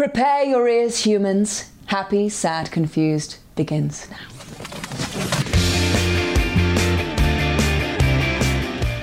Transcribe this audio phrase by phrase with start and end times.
[0.00, 1.70] Prepare your ears, humans.
[1.84, 4.16] Happy, sad, confused begins now.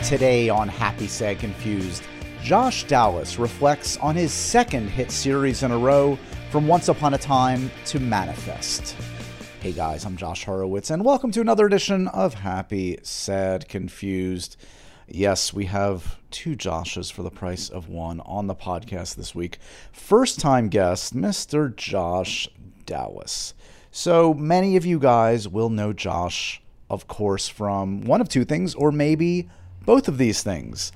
[0.02, 2.02] Today on Happy, Sad, Confused,
[2.42, 6.18] Josh Dallas reflects on his second hit series in a row
[6.50, 8.96] from Once Upon a Time to Manifest.
[9.60, 14.58] Hey guys, I'm Josh Horowitz, and welcome to another edition of Happy, Sad, Confused.
[15.10, 19.58] Yes, we have two Joshes for the price of one on the podcast this week.
[19.94, 21.74] First time guest, Mr.
[21.74, 22.50] Josh
[22.86, 23.54] Dallas.
[23.90, 28.76] So many of you guys will know Josh, of course, from one of two things,
[28.76, 29.48] or maybe
[29.86, 30.92] both of these things.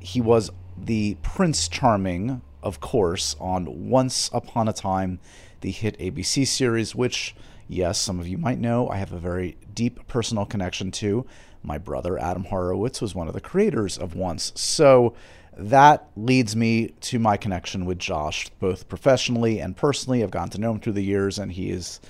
[0.00, 5.20] He was the Prince Charming, of course, on Once Upon a Time,
[5.60, 7.36] the hit ABC series, which,
[7.68, 11.24] yes, some of you might know, I have a very deep personal connection to.
[11.64, 14.52] My brother, Adam Horowitz, was one of the creators of Once.
[14.54, 15.14] So
[15.56, 20.22] that leads me to my connection with Josh, both professionally and personally.
[20.22, 22.00] I've gotten to know him through the years, and he is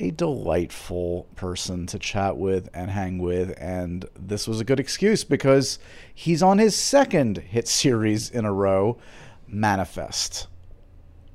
[0.00, 3.54] a delightful person to chat with and hang with.
[3.58, 5.78] And this was a good excuse because
[6.12, 8.98] he's on his second hit series in a row,
[9.46, 10.48] Manifest.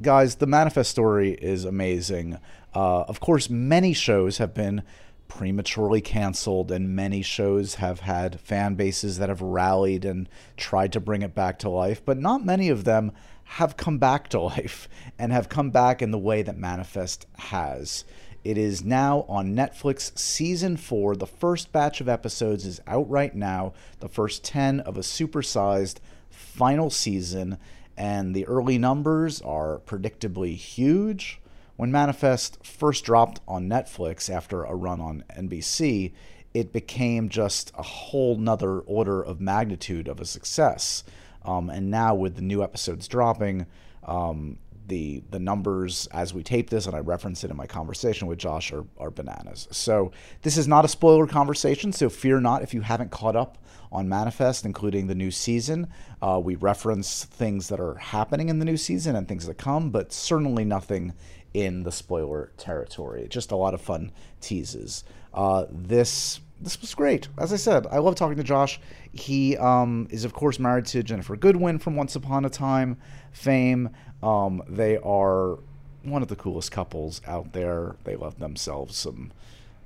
[0.02, 2.38] Guys, the Manifest story is amazing.
[2.76, 4.84] Uh, of course, many shows have been
[5.32, 11.00] prematurely canceled, and many shows have had fan bases that have rallied and tried to
[11.00, 13.14] bring it back to life, but not many of them
[13.46, 18.04] have come back to life and have come back in the way that Manifest has.
[18.44, 21.16] It is now on Netflix season four.
[21.16, 23.72] The first batch of episodes is out right now,
[24.02, 27.58] the first 10 of a supersized final season,
[27.96, 31.41] and the early numbers are predictably huge.
[31.82, 36.14] When Manifest first dropped on Netflix after a run on NBC,
[36.54, 41.04] it became just a whole nother order of magnitude of a success.
[41.44, 43.66] Um, and now with the new episodes dropping,
[44.04, 48.28] um, the the numbers as we tape this, and I reference it in my conversation
[48.28, 49.68] with Josh, are, are bananas.
[49.72, 50.12] So
[50.44, 53.58] this is not a spoiler conversation, so fear not if you haven't caught up
[53.92, 55.88] on Manifest, including the new season.
[56.22, 59.90] Uh, we reference things that are happening in the new season and things that come,
[59.90, 61.14] but certainly nothing
[61.54, 63.28] in the spoiler territory.
[63.30, 65.04] Just a lot of fun teases.
[65.34, 67.28] Uh, this this was great.
[67.40, 68.80] As I said, I love talking to Josh.
[69.12, 72.98] He um, is of course married to Ginnifer Goodwin from Once Upon a Time
[73.32, 73.90] fame.
[74.22, 75.58] Um, they are
[76.04, 77.96] one of the coolest couples out there.
[78.04, 79.32] They love themselves some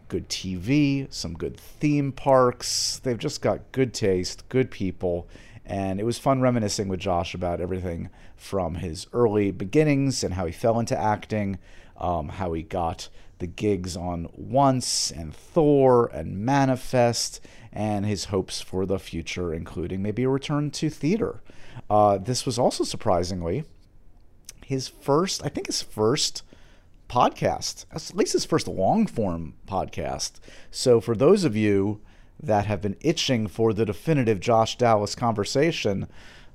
[0.07, 2.99] good TV, some good theme parks.
[3.03, 5.27] They've just got good taste, good people,
[5.65, 10.45] and it was fun reminiscing with Josh about everything from his early beginnings and how
[10.45, 11.57] he fell into acting,
[11.97, 13.09] um, how he got
[13.39, 17.41] the gigs on Once and Thor and Manifest,
[17.71, 21.41] and his hopes for the future, including maybe a return to theater.
[21.89, 23.65] Uh, this was also surprisingly
[24.65, 26.41] his first, I think his first
[27.07, 30.33] podcast, at least his first long form podcast.
[30.71, 32.01] So for those of you
[32.41, 36.07] that have been itching for the definitive Josh Dallas conversation,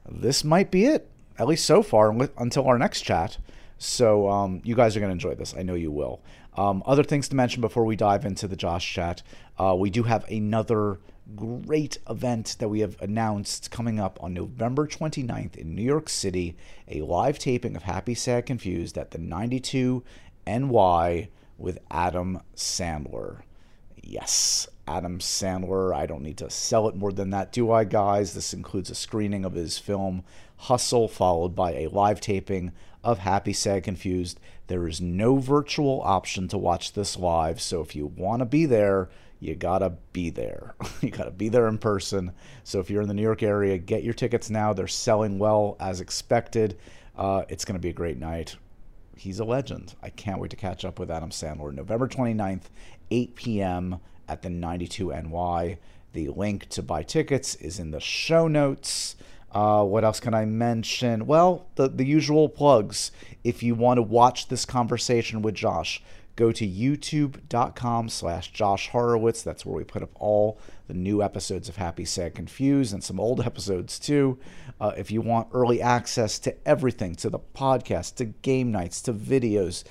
[0.08, 1.08] this might be it,
[1.40, 3.38] at least so far, until our next chat.
[3.78, 5.54] So um, you guys are going to enjoy this.
[5.56, 6.20] I know you will.
[6.56, 9.22] Um, other things to mention before we dive into the Josh chat
[9.60, 10.98] uh, we do have another
[11.36, 16.56] great event that we have announced coming up on November 29th in New York City
[16.88, 20.02] a live taping of Happy, Sad, Confused at the 92
[20.46, 21.28] NY
[21.58, 23.42] with Adam Sandler.
[24.02, 25.94] Yes, Adam Sandler.
[25.94, 28.32] I don't need to sell it more than that, do I, guys?
[28.32, 30.24] This includes a screening of his film
[30.60, 32.72] Hustle, followed by a live taping
[33.02, 34.38] of Happy, Sad, Confused.
[34.66, 38.66] There is no virtual option to watch this live, so if you want to be
[38.66, 39.08] there,
[39.40, 40.74] you gotta be there.
[41.00, 42.32] you gotta be there in person.
[42.62, 44.74] So if you're in the New York area, get your tickets now.
[44.74, 46.76] They're selling well as expected.
[47.16, 48.56] Uh, it's gonna be a great night.
[49.16, 49.94] He's a legend.
[50.02, 51.72] I can't wait to catch up with Adam Sandler.
[51.72, 52.64] November 29th,
[53.10, 54.00] 8 p.m.
[54.28, 55.78] at the 92 NY.
[56.12, 59.16] The link to buy tickets is in the show notes.
[59.52, 61.26] Uh, what else can I mention?
[61.26, 63.10] Well, the, the usual plugs.
[63.42, 66.02] If you want to watch this conversation with Josh,
[66.36, 69.42] go to youtube.com slash Josh Horowitz.
[69.42, 73.18] That's where we put up all the new episodes of Happy, Sad, Confused and some
[73.18, 74.38] old episodes too.
[74.80, 79.12] Uh, if you want early access to everything, to the podcast, to game nights, to
[79.12, 79.84] videos,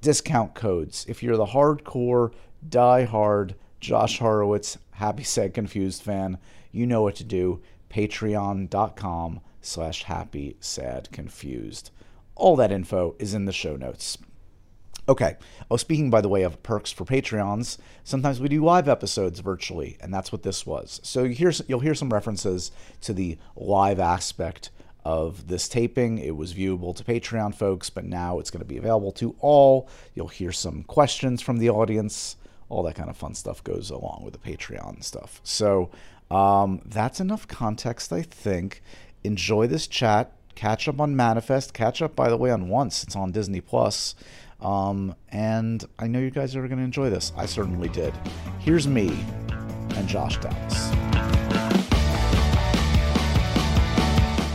[0.00, 2.32] discount codes, if you're the hardcore,
[2.68, 6.38] die-hard Josh Horowitz, Happy, Sad, Confused fan,
[6.72, 11.90] you know what to do patreon.com slash happy, sad, confused.
[12.34, 14.18] All that info is in the show notes.
[15.08, 15.36] Okay.
[15.70, 19.96] Oh, speaking by the way of perks for Patreons, sometimes we do live episodes virtually,
[20.00, 21.00] and that's what this was.
[21.04, 22.72] So hear, you'll hear some references
[23.02, 24.70] to the live aspect
[25.04, 26.18] of this taping.
[26.18, 29.88] It was viewable to Patreon folks, but now it's going to be available to all.
[30.14, 32.36] You'll hear some questions from the audience.
[32.68, 35.40] All that kind of fun stuff goes along with the Patreon stuff.
[35.44, 35.90] So
[36.30, 38.82] um, that's enough context, I think.
[39.24, 40.32] Enjoy this chat.
[40.54, 41.74] Catch up on Manifest.
[41.74, 43.02] Catch up, by the way, on Once.
[43.02, 44.14] It's on Disney Plus.
[44.60, 47.32] Um, and I know you guys are going to enjoy this.
[47.36, 48.14] I certainly did.
[48.58, 49.24] Here's me
[49.94, 50.90] and Josh Dallas.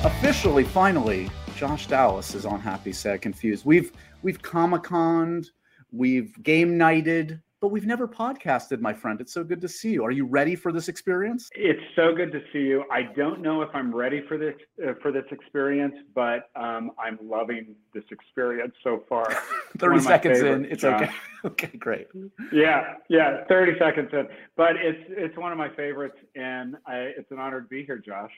[0.04, 3.66] Officially, finally, Josh Dallas is on Happy, Sad, Confused.
[3.66, 3.92] We've
[4.24, 5.52] we've Comic Coned,
[5.92, 9.22] we've game nighted, but we've never podcasted, my friend.
[9.22, 10.04] It's so good to see you.
[10.04, 11.48] Are you ready for this experience?
[11.54, 12.84] It's so good to see you.
[12.92, 17.20] I don't know if I'm ready for this uh, for this experience, but um, I'm
[17.22, 19.32] loving this experience so far.
[19.78, 21.12] Thirty seconds in, it's okay.
[21.46, 22.08] okay, great.
[22.52, 27.30] Yeah, yeah, thirty seconds in, but it's it's one of my favorites, and I, it's
[27.30, 28.32] an honor to be here, Josh.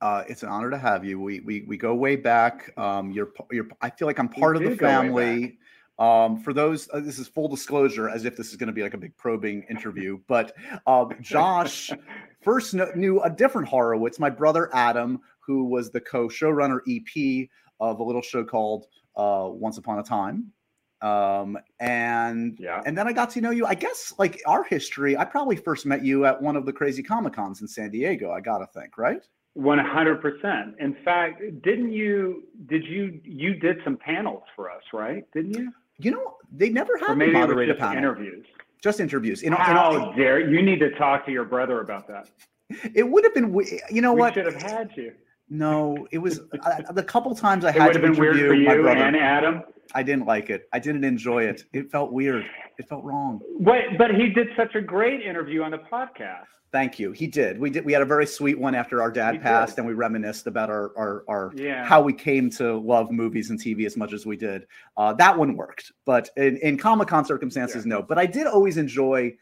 [0.00, 1.20] Uh, it's an honor to have you.
[1.20, 2.72] We we we go way back.
[2.76, 3.68] Um, you're you're.
[3.80, 5.58] I feel like I'm part of the family.
[5.98, 8.82] Um, for those, uh, this is full disclosure, as if this is going to be
[8.82, 10.18] like a big probing interview.
[10.28, 10.54] But
[10.86, 11.90] um, Josh
[12.42, 17.48] first kn- knew a different Horowitz, my brother Adam, who was the co-showrunner EP
[17.80, 18.86] of a little show called
[19.16, 20.52] uh, Once Upon a Time.
[21.00, 22.82] Um, and yeah.
[22.84, 23.66] and then I got to know you.
[23.66, 27.04] I guess like our history, I probably first met you at one of the crazy
[27.04, 28.32] Comic Cons in San Diego.
[28.32, 29.22] I gotta think, right?
[29.54, 30.74] One hundred percent.
[30.80, 32.48] In fact, didn't you?
[32.66, 33.20] Did you?
[33.22, 35.24] You did some panels for us, right?
[35.32, 35.72] Didn't you?
[35.98, 37.98] You know, they never had maybe moderated just panel.
[37.98, 38.46] interviews.
[38.82, 39.42] Just interviews.
[39.42, 42.28] In, How in, dare you need to talk to your brother about that?
[42.94, 43.52] It would have been.
[43.90, 44.34] You know we what?
[44.34, 45.12] Should have had you.
[45.50, 48.54] No, it was uh, the couple times I it had to been interview weird for
[48.54, 49.00] you my brother.
[49.00, 49.62] and Adam.
[49.94, 50.68] I didn't like it.
[50.72, 51.64] I didn't enjoy it.
[51.72, 52.44] It felt weird.
[52.78, 53.40] It felt wrong.
[53.58, 56.44] Wait, but he did such a great interview on the podcast.
[56.70, 57.12] Thank you.
[57.12, 57.58] He did.
[57.58, 57.86] We did.
[57.86, 59.78] We had a very sweet one after our dad he passed, did.
[59.78, 61.86] and we reminisced about our our, our yeah.
[61.86, 64.66] how we came to love movies and TV as much as we did.
[64.98, 67.94] Uh, that one worked, but in, in Comic Con circumstances, yeah.
[67.94, 68.02] no.
[68.02, 69.34] But I did always enjoy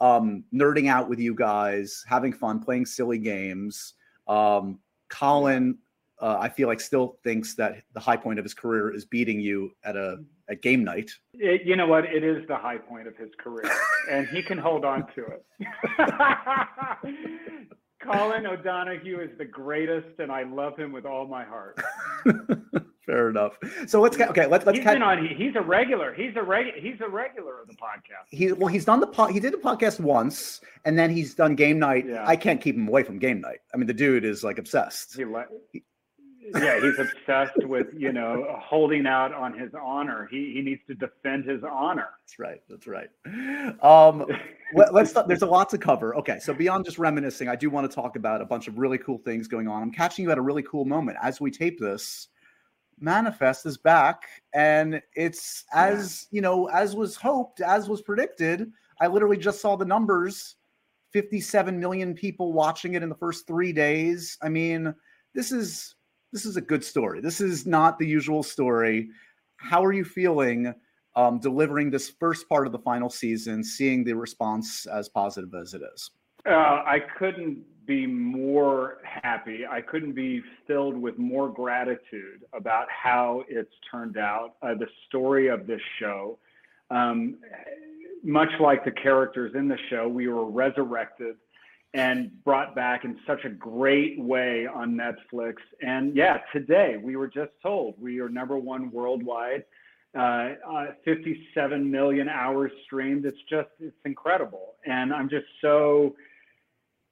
[0.00, 3.92] um, nerding out with you guys, having fun, playing silly games.
[4.26, 4.78] Um,
[5.10, 5.76] Colin
[6.20, 9.40] uh, I feel like still thinks that the high point of his career is beating
[9.40, 10.18] you at a
[10.48, 11.10] at game night.
[11.34, 12.04] It, you know what?
[12.04, 13.70] It is the high point of his career,
[14.10, 15.44] and he can hold on to it.
[18.02, 21.80] Colin O'Donoghue is the greatest, and I love him with all my heart.
[23.10, 23.58] Fair enough.
[23.88, 24.46] So let's get okay.
[24.46, 24.78] Let's let's.
[24.78, 25.26] He's catch, been on.
[25.26, 26.14] He's a regular.
[26.14, 26.66] He's a reg.
[26.76, 28.26] He's a regular of the podcast.
[28.28, 31.56] He well, he's done the po- he did the podcast once, and then he's done
[31.56, 32.06] game night.
[32.06, 32.24] Yeah.
[32.24, 33.58] I can't keep him away from game night.
[33.74, 35.16] I mean, the dude is like obsessed.
[35.16, 35.46] He, le-
[36.54, 40.28] yeah, he's obsessed with you know holding out on his honor.
[40.30, 42.10] He he needs to defend his honor.
[42.24, 42.62] That's right.
[42.68, 43.10] That's right.
[43.82, 44.24] Um,
[44.74, 46.14] let, us There's a lot to cover.
[46.14, 48.98] Okay, so beyond just reminiscing, I do want to talk about a bunch of really
[48.98, 49.82] cool things going on.
[49.82, 52.28] I'm catching you at a really cool moment as we tape this.
[53.00, 54.24] Manifest is back,
[54.54, 56.36] and it's as yeah.
[56.36, 58.70] you know, as was hoped, as was predicted.
[59.00, 60.56] I literally just saw the numbers:
[61.12, 64.36] 57 million people watching it in the first three days.
[64.42, 64.94] I mean,
[65.34, 65.94] this is
[66.32, 67.20] this is a good story.
[67.20, 69.10] This is not the usual story.
[69.56, 70.74] How are you feeling
[71.16, 75.74] um, delivering this first part of the final season, seeing the response as positive as
[75.74, 76.10] it is?
[76.46, 79.66] Uh, I couldn't be more happy.
[79.68, 84.54] I couldn't be filled with more gratitude about how it's turned out.
[84.62, 86.38] Uh, the story of this show,
[86.92, 87.38] um,
[88.22, 91.34] much like the characters in the show, we were resurrected
[91.92, 95.54] and brought back in such a great way on Netflix.
[95.82, 99.64] And yeah, today we were just told we are number one worldwide.
[100.16, 103.26] Uh, uh, 57 million hours streamed.
[103.26, 104.74] It's just, it's incredible.
[104.86, 106.14] And I'm just so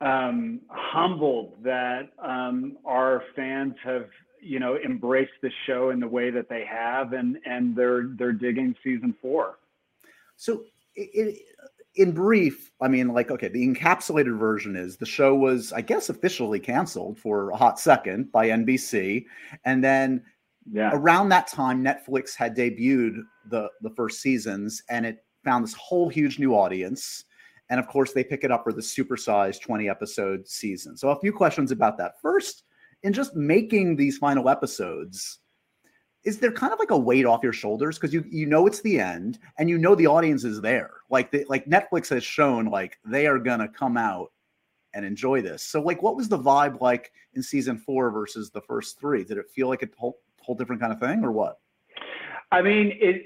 [0.00, 4.06] um, humbled that um, our fans have,
[4.40, 8.32] you know, embraced the show in the way that they have, and and they're they're
[8.32, 9.58] digging season four.
[10.36, 10.64] So
[10.94, 11.38] it,
[11.96, 16.08] in brief, I mean, like, okay, the encapsulated version is the show was, I guess,
[16.08, 19.24] officially canceled for a hot second by NBC,
[19.64, 20.22] and then
[20.70, 20.90] yeah.
[20.92, 26.08] around that time, Netflix had debuted the the first seasons, and it found this whole
[26.08, 27.24] huge new audience.
[27.70, 30.96] And of course, they pick it up for the supersized 20 episode season.
[30.96, 32.20] So, a few questions about that.
[32.20, 32.64] First,
[33.02, 35.40] in just making these final episodes,
[36.24, 37.96] is there kind of like a weight off your shoulders?
[37.96, 40.90] Because you you know it's the end and you know the audience is there.
[41.10, 44.32] Like the, like netflix has shown like they are gonna come out
[44.94, 45.62] and enjoy this.
[45.62, 49.24] So like what was the vibe like in season four versus the first three?
[49.24, 51.58] Did it feel like a whole, whole different kind of thing or what?
[52.50, 53.22] I mean it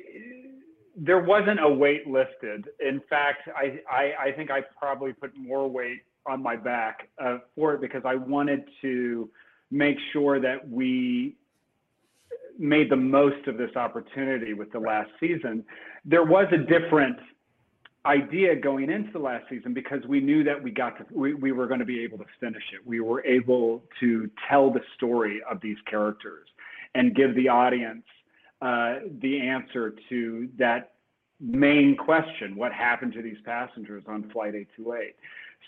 [0.97, 5.69] there wasn't a weight lifted in fact i i, I think i probably put more
[5.69, 9.29] weight on my back uh, for it because i wanted to
[9.71, 11.35] make sure that we
[12.59, 15.65] made the most of this opportunity with the last season.
[16.05, 17.19] There was a different
[18.05, 21.53] idea going into the last season because we knew that we got to we, we
[21.53, 22.87] were going to be able to finish it.
[22.87, 26.49] We were able to tell the story of these characters
[26.95, 28.05] and give the audience
[28.63, 30.93] uh, the answer to that
[31.41, 35.17] main question what happened to these passengers on flight 828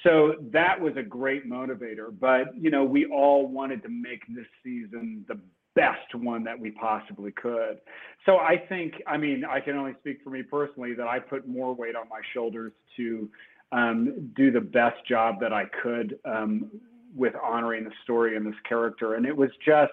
[0.02, 4.46] so that was a great motivator but you know we all wanted to make this
[4.62, 5.38] season the
[5.74, 7.78] best one that we possibly could.
[8.24, 11.48] So i think i mean i can only speak for me personally that i put
[11.48, 13.28] more weight on my shoulders to
[13.72, 16.70] um, do the best job that i could um,
[17.14, 19.14] with honoring the story and this character.
[19.14, 19.92] And it was just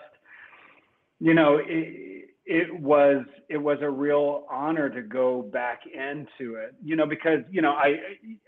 [1.20, 2.11] you know it,
[2.46, 7.40] it was it was a real honor to go back into it you know because
[7.52, 7.98] you know i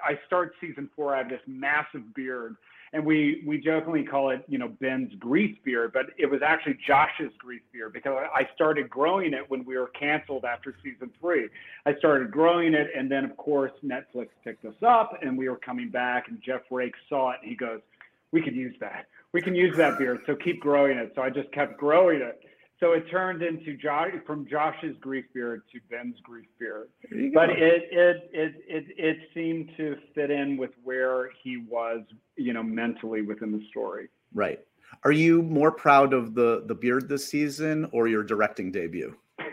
[0.03, 2.55] i start season four i have this massive beard
[2.93, 6.75] and we we jokingly call it you know ben's grease beard but it was actually
[6.88, 11.47] josh's grease beard because i started growing it when we were canceled after season three.
[11.85, 15.57] I started growing it and then of course netflix picked us up and we were
[15.57, 17.81] coming back and jeff rake saw it and he goes
[18.31, 19.05] we could use that.
[19.31, 21.12] We can use that beard so keep growing it.
[21.15, 22.41] So i just kept growing it
[22.80, 26.89] so it turned into Josh from Josh's grief beard to Ben's grief beard.
[27.34, 32.01] But it, it it it it seemed to fit in with where he was,
[32.36, 34.10] you know, mentally within the story.
[34.34, 34.60] Right.
[35.06, 39.15] Are you more proud of the the beard this season or your directing debut?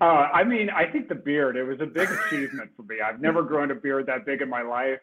[0.00, 1.56] Uh, I mean, I think the beard.
[1.56, 2.96] It was a big achievement for me.
[3.00, 4.98] I've never grown a beard that big in my life,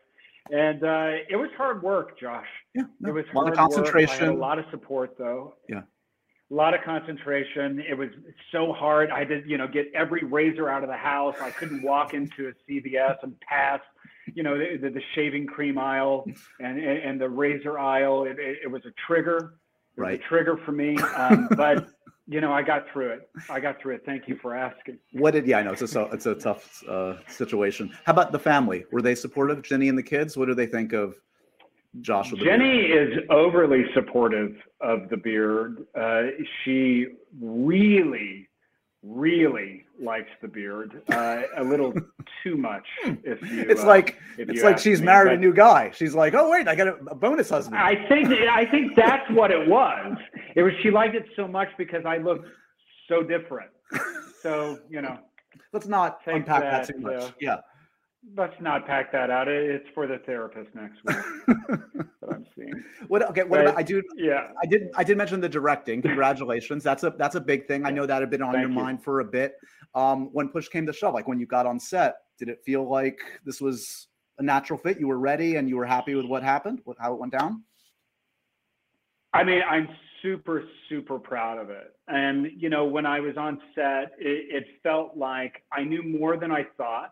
[0.51, 2.45] and uh, it was hard work, Josh.
[2.73, 4.15] Yeah, no, it was a lot hard of concentration.
[4.15, 4.21] Work.
[4.21, 5.55] I had a lot of support, though.
[5.69, 5.81] Yeah
[6.51, 7.83] a lot of concentration.
[7.87, 8.09] It was
[8.51, 9.09] so hard.
[9.09, 11.35] I did, you know, get every razor out of the house.
[11.41, 13.79] I couldn't walk into a CVS and pass,
[14.33, 16.25] you know, the, the, the shaving cream aisle
[16.59, 18.25] and, and the razor aisle.
[18.25, 19.55] It, it, it was a trigger.
[19.97, 20.19] It right.
[20.19, 20.97] a trigger for me.
[21.15, 21.87] Um, but
[22.27, 23.29] you know, I got through it.
[23.49, 24.03] I got through it.
[24.05, 24.97] Thank you for asking.
[25.13, 25.45] What did?
[25.45, 27.95] Yeah, I know it's a it's a tough uh, situation.
[28.05, 28.85] How about the family?
[28.91, 29.61] Were they supportive?
[29.61, 30.35] Jenny and the kids.
[30.35, 31.15] What do they think of
[32.01, 32.31] Josh?
[32.43, 35.85] Jenny is overly supportive of the beard.
[35.97, 36.23] Uh,
[36.63, 37.07] she
[37.39, 38.49] really,
[39.03, 41.01] really likes the beard.
[41.11, 41.93] Uh, a little
[42.43, 42.85] too much.
[43.03, 45.05] If you, it's uh, like it's like she's me.
[45.05, 45.91] married a new guy.
[45.91, 47.77] She's like, oh wait, I got a, a bonus husband.
[47.77, 50.17] I think I think that's what it was.
[50.55, 52.47] It was she liked it so much because I looked
[53.07, 53.69] so different.
[54.41, 55.17] So you know.
[55.71, 57.21] Let's not unpack that, that too much.
[57.21, 57.57] Uh, yeah
[58.35, 59.47] let's not pack that out.
[59.47, 61.17] It's for the therapist next week
[61.67, 62.83] that I'm seeing.
[63.07, 64.47] What okay, what but, about I do yeah.
[64.61, 66.01] I did I did mention the directing.
[66.01, 66.83] Congratulations.
[66.83, 67.85] That's a that's a big thing.
[67.85, 68.75] I know that had been on Thank your you.
[68.75, 69.55] mind for a bit.
[69.93, 72.89] Um when push came to shove, like when you got on set, did it feel
[72.89, 74.99] like this was a natural fit?
[74.99, 77.63] You were ready and you were happy with what happened, with how it went down?
[79.33, 79.89] I mean, I'm
[80.21, 81.93] super, super proud of it.
[82.07, 86.37] And, you know, when I was on set, it, it felt like I knew more
[86.37, 87.11] than I thought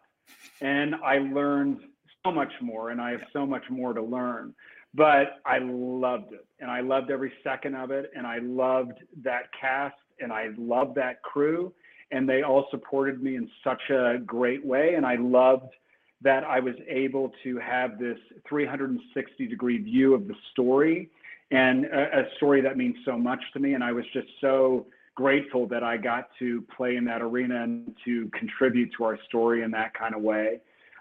[0.61, 1.79] and I learned
[2.25, 4.53] so much more, and I have so much more to learn.
[4.93, 9.49] But I loved it, and I loved every second of it, and I loved that
[9.59, 11.73] cast, and I loved that crew,
[12.11, 15.73] and they all supported me in such a great way, and I loved
[16.21, 21.09] that I was able to have this 360 degree view of the story
[21.53, 24.87] and a, a story that means so much to me, and I was just so
[25.15, 29.63] grateful that I got to play in that arena and to contribute to our story
[29.63, 30.59] in that kind of way.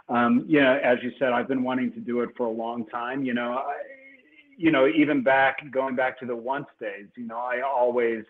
[0.09, 3.25] Um, know, as you said, I've been wanting to do it for a long time.
[3.25, 3.75] You know, I,
[4.57, 7.07] you know, even back going back to the once days.
[7.17, 8.25] You know, I always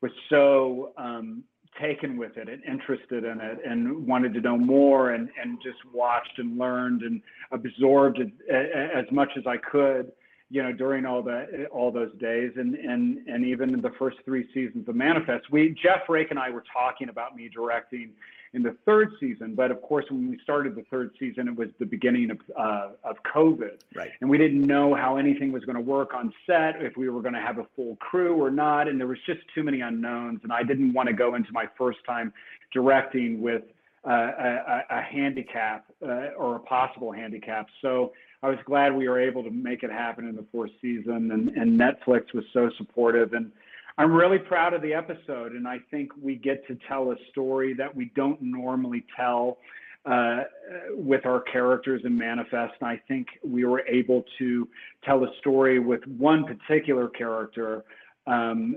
[0.00, 1.42] was so um,
[1.80, 5.78] taken with it and interested in it and wanted to know more and and just
[5.92, 7.20] watched and learned and
[7.52, 10.12] absorbed as much as I could
[10.50, 14.18] you know, during all the all those days, and and and even in the first
[14.24, 18.12] three seasons of Manifest, we Jeff Rake and I were talking about me directing
[18.52, 21.68] in the third season, but of course, when we started the third season, it was
[21.78, 24.10] the beginning of uh, of COVID, right?
[24.20, 27.22] And we didn't know how anything was going to work on set, if we were
[27.22, 30.40] going to have a full crew or not, and there was just too many unknowns,
[30.44, 32.32] and I didn't want to go into my first time
[32.72, 33.62] directing with
[34.06, 37.66] uh, a, a, handicap uh, or a possible handicap.
[37.82, 38.12] So
[38.42, 41.48] I was glad we were able to make it happen in the fourth season, and,
[41.50, 43.32] and Netflix was so supportive.
[43.32, 43.50] And
[43.98, 47.74] I'm really proud of the episode, and I think we get to tell a story
[47.74, 49.58] that we don't normally tell
[50.04, 50.44] uh,
[50.90, 52.74] with our characters in Manifest.
[52.80, 54.68] And I think we were able to
[55.04, 57.84] tell a story with one particular character
[58.26, 58.76] um,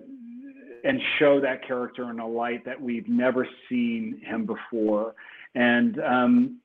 [0.83, 5.13] and show that character in a light that we've never seen him before.
[5.53, 6.57] And um,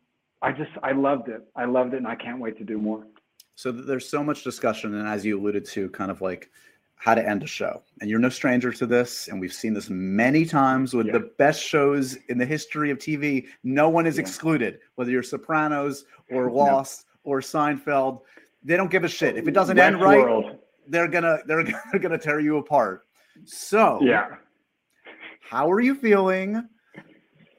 [0.45, 1.43] I just I loved it.
[1.57, 3.07] I loved it, and I can't wait to do more.
[3.55, 6.51] So there's so much discussion, and as you alluded to, kind of like
[6.97, 7.83] how to end a show.
[8.01, 9.29] And you're no stranger to this.
[9.29, 11.13] And we've seen this many times with yeah.
[11.13, 13.47] the best shows in the history of TV.
[13.63, 14.23] No one is yeah.
[14.23, 17.33] excluded, whether you're Sopranos or Lost no.
[17.33, 18.21] or Seinfeld.
[18.63, 19.37] They don't give a shit.
[19.37, 20.59] If it doesn't West end right, World.
[20.89, 23.03] they're gonna they're, they're gonna tear you apart.
[23.45, 24.37] So yeah.
[25.41, 26.67] How are you feeling?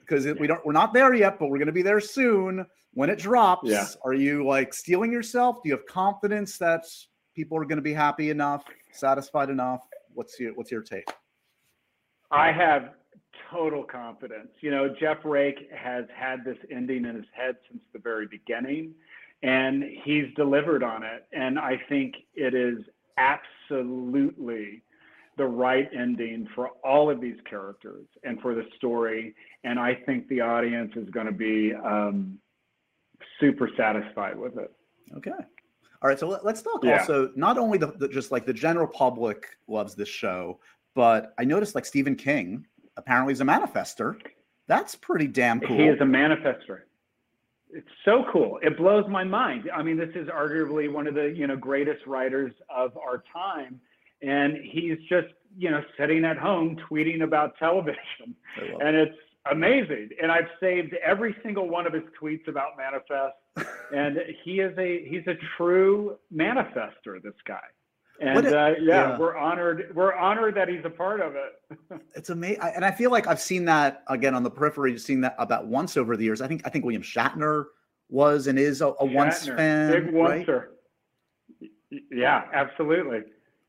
[0.07, 2.65] Because we don't we're not there yet, but we're gonna be there soon.
[2.93, 3.87] When it drops, yeah.
[4.05, 5.61] are you like steeling yourself?
[5.61, 6.85] Do you have confidence that
[7.35, 8.63] people are going to be happy enough?
[8.95, 9.81] satisfied enough?
[10.13, 11.09] What's your what's your take?
[12.31, 12.91] I have
[13.51, 14.49] total confidence.
[14.61, 18.93] You know, Jeff Rake has had this ending in his head since the very beginning,
[19.43, 21.27] and he's delivered on it.
[21.33, 22.79] And I think it is
[23.17, 24.81] absolutely
[25.37, 29.35] the right ending for all of these characters and for the story.
[29.63, 32.37] And I think the audience is going to be um,
[33.39, 34.71] super satisfied with it.
[35.17, 35.31] Okay.
[36.01, 36.99] All right, so let, us talk yeah.
[36.99, 40.59] also not only the, the, just like the general public loves this show,
[40.93, 42.65] but I noticed like Stephen King
[42.97, 44.15] apparently is a manifester.
[44.67, 45.77] That's pretty damn cool.
[45.77, 46.81] He is a manifester.
[47.71, 48.59] It's so cool.
[48.61, 49.69] It blows my mind.
[49.73, 53.81] I mean, this is arguably one of the you know greatest writers of our time,
[54.21, 58.35] and he's just you know sitting at home tweeting about television,
[58.79, 59.17] and it's
[59.51, 60.09] amazing.
[60.21, 63.35] And I've saved every single one of his tweets about manifest
[63.93, 67.21] and he is a he's a true manifester.
[67.23, 67.59] This guy.
[68.21, 69.91] And a, uh, yeah, yeah, we're honored.
[69.93, 72.01] We're honored that he's a part of it.
[72.15, 74.91] it's amazing, and I feel like I've seen that again on the periphery.
[74.91, 76.41] You've Seen that about once over the years.
[76.41, 77.65] I think I think William Shatner
[78.09, 79.91] was and is a, a once fan.
[79.91, 80.13] Big.
[80.13, 80.47] Right?
[82.09, 83.19] Yeah, absolutely.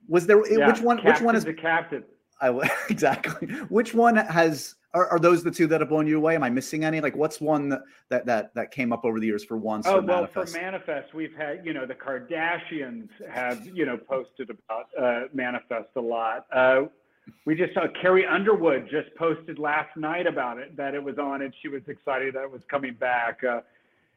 [0.08, 0.68] Was there yeah.
[0.68, 0.98] which one?
[0.98, 2.04] Which one is the captain?
[2.40, 3.48] I exactly.
[3.68, 6.34] Which one has are, are, those the two that have blown you away?
[6.34, 7.00] Am I missing any?
[7.00, 7.68] Like, what's one
[8.08, 9.86] that that that, came up over the years for once?
[9.86, 10.54] Oh well, manifest?
[10.54, 15.90] for manifest, we've had you know the Kardashians have you know posted about uh, manifest
[15.96, 16.46] a lot.
[16.52, 16.84] Uh,
[17.44, 21.42] we just saw Carrie Underwood just posted last night about it that it was on,
[21.42, 23.42] and she was excited that it was coming back.
[23.44, 23.60] Uh,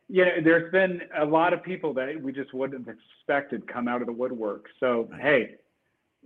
[0.08, 3.88] you know, there's been a lot of people that we just wouldn't have expected come
[3.88, 4.66] out of the woodwork.
[4.80, 5.56] So hey,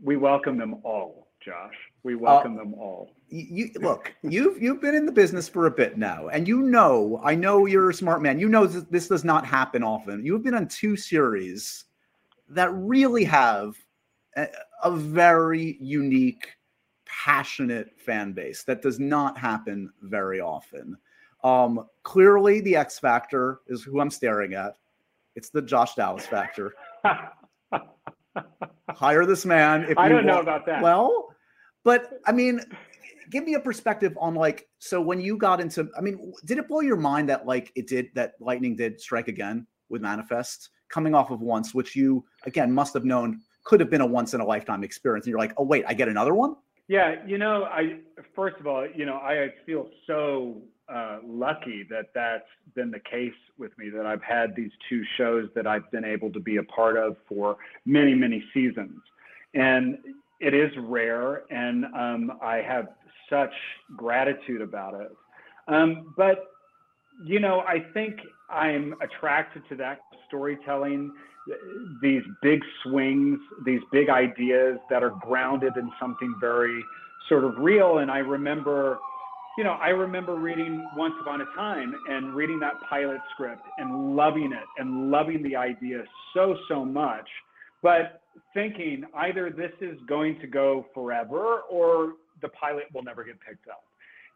[0.03, 1.23] we welcome them all.
[1.43, 1.75] Josh.
[2.03, 3.11] We welcome uh, them all.
[3.29, 7.19] You look, you've you've been in the business for a bit now, and you know,
[7.23, 8.39] I know you're a smart man.
[8.39, 10.25] You know that this does not happen often.
[10.25, 11.85] You've been on two series
[12.49, 13.75] that really have
[14.35, 14.47] a,
[14.83, 16.49] a very unique,
[17.05, 20.97] passionate fan base that does not happen very often.
[21.43, 24.77] Um, clearly, the X Factor is who I'm staring at.
[25.35, 26.73] It's the Josh Dallas factor.
[28.93, 29.85] Hire this man.
[29.89, 30.27] If I don't want.
[30.27, 30.81] know about that.
[30.81, 31.27] Well,
[31.83, 32.61] but I mean,
[33.29, 36.67] give me a perspective on like so when you got into I mean, did it
[36.67, 41.15] blow your mind that like it did that lightning did strike again with Manifest coming
[41.15, 44.41] off of once, which you again must have known could have been a once in
[44.41, 45.25] a lifetime experience.
[45.25, 46.55] And you're like, oh wait, I get another one?
[46.87, 47.99] Yeah, you know, I
[48.35, 52.43] first of all, you know, I feel so uh, lucky that that's
[52.75, 53.89] been the case with me.
[53.89, 57.15] That I've had these two shows that I've been able to be a part of
[57.27, 58.99] for many, many seasons,
[59.53, 59.97] and
[60.39, 62.89] it is rare, and um, I have
[63.29, 63.53] such
[63.95, 65.11] gratitude about it.
[65.67, 66.47] Um, but
[67.25, 68.15] you know, I think
[68.49, 71.11] I'm attracted to that storytelling,
[72.01, 76.83] these big swings, these big ideas that are grounded in something very
[77.29, 77.99] sort of real.
[77.99, 78.99] And I remember,
[79.57, 84.15] you know, I remember reading Once Upon a Time and reading that pilot script and
[84.15, 87.27] loving it and loving the idea so, so much.
[87.83, 88.21] But
[88.53, 93.67] thinking either this is going to go forever or the pilot will never get picked
[93.67, 93.83] up.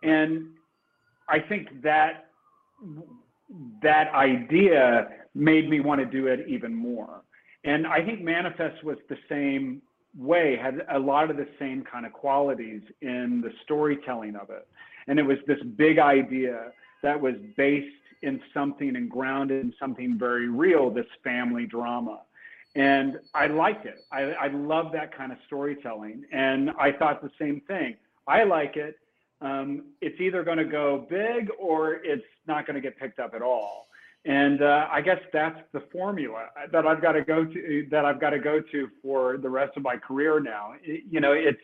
[0.03, 0.49] And
[1.27, 2.27] I think that
[3.81, 7.21] that idea made me want to do it even more.
[7.63, 9.81] And I think Manifest was the same
[10.17, 14.67] way, had a lot of the same kind of qualities in the storytelling of it.
[15.07, 16.71] And it was this big idea
[17.03, 17.93] that was based
[18.23, 22.21] in something and grounded in something very real, this family drama
[22.77, 24.05] and I liked it.
[24.11, 27.95] I, I love that kind of storytelling, and I thought the same thing.
[28.27, 28.97] I like it.
[29.41, 33.33] Um, it's either going to go big or it's not going to get picked up
[33.33, 33.87] at all.
[34.25, 37.87] And uh, I guess that's the formula that I've got to go to.
[37.89, 40.73] That I've got to go to for the rest of my career now.
[40.83, 41.61] It, you know, it's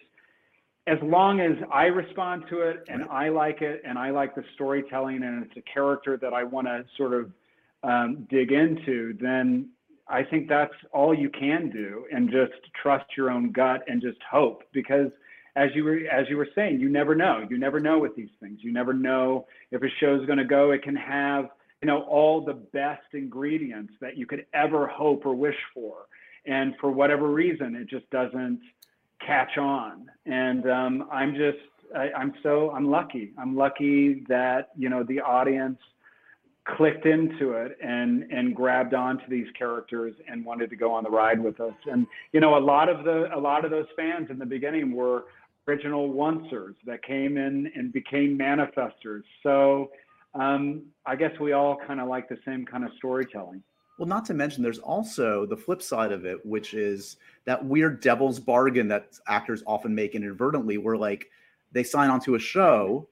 [0.86, 4.44] as long as I respond to it and I like it and I like the
[4.56, 7.32] storytelling and it's a character that I want to sort of
[7.84, 9.70] um, dig into, then
[10.08, 14.20] I think that's all you can do and just trust your own gut and just
[14.30, 15.10] hope because
[15.56, 17.46] as you were as you were saying, you never know.
[17.50, 18.60] You never know with these things.
[18.62, 20.72] You never know if a show's going to go.
[20.72, 21.50] It can have
[21.82, 26.08] you know all the best ingredients that you could ever hope or wish for,
[26.46, 28.60] and for whatever reason, it just doesn't
[29.26, 30.10] catch on.
[30.26, 31.58] And um, I'm just,
[31.96, 33.34] I, I'm so, I'm lucky.
[33.38, 35.78] I'm lucky that, you know, the audience
[36.66, 41.10] clicked into it and and grabbed onto these characters and wanted to go on the
[41.10, 44.30] ride with us and you know a lot of the a lot of those fans
[44.30, 45.26] in the beginning were
[45.68, 49.92] original oncers that came in and became manifestors so
[50.36, 53.62] um, i guess we all kind of like the same kind of storytelling
[53.98, 58.02] well, not to mention, there's also the flip side of it, which is that weird
[58.02, 61.30] devil's bargain that actors often make inadvertently, where like
[61.72, 63.08] they sign onto a show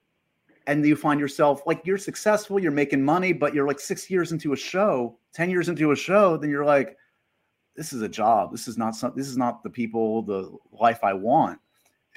[0.66, 4.32] and you find yourself like you're successful, you're making money, but you're like six years
[4.32, 6.96] into a show, 10 years into a show, then you're like,
[7.76, 8.52] this is a job.
[8.52, 11.58] This is not some, this is not the people, the life I want.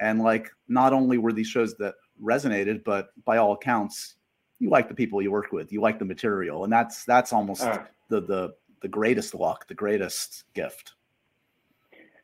[0.00, 4.16] And like, not only were these shows that resonated, but by all accounts,
[4.58, 6.64] you like the people you work with, you like the material.
[6.64, 10.92] And that's, that's almost uh, the the the greatest luck, the greatest gift.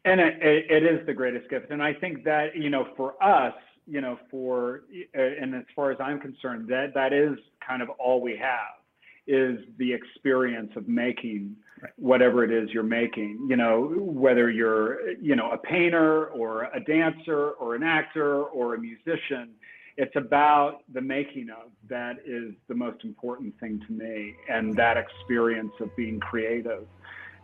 [0.05, 3.55] And it, it is the greatest gift, and I think that you know for us,
[3.87, 4.83] you know, for
[5.14, 8.83] and as far as I'm concerned, that that is kind of all we have
[9.29, 11.92] is the experience of making right.
[11.97, 16.81] whatever it is you're making you know whether you're you know a painter or a
[16.81, 19.51] dancer or an actor or a musician
[19.96, 24.96] it's about the making of that is the most important thing to me and that
[24.96, 26.87] experience of being creative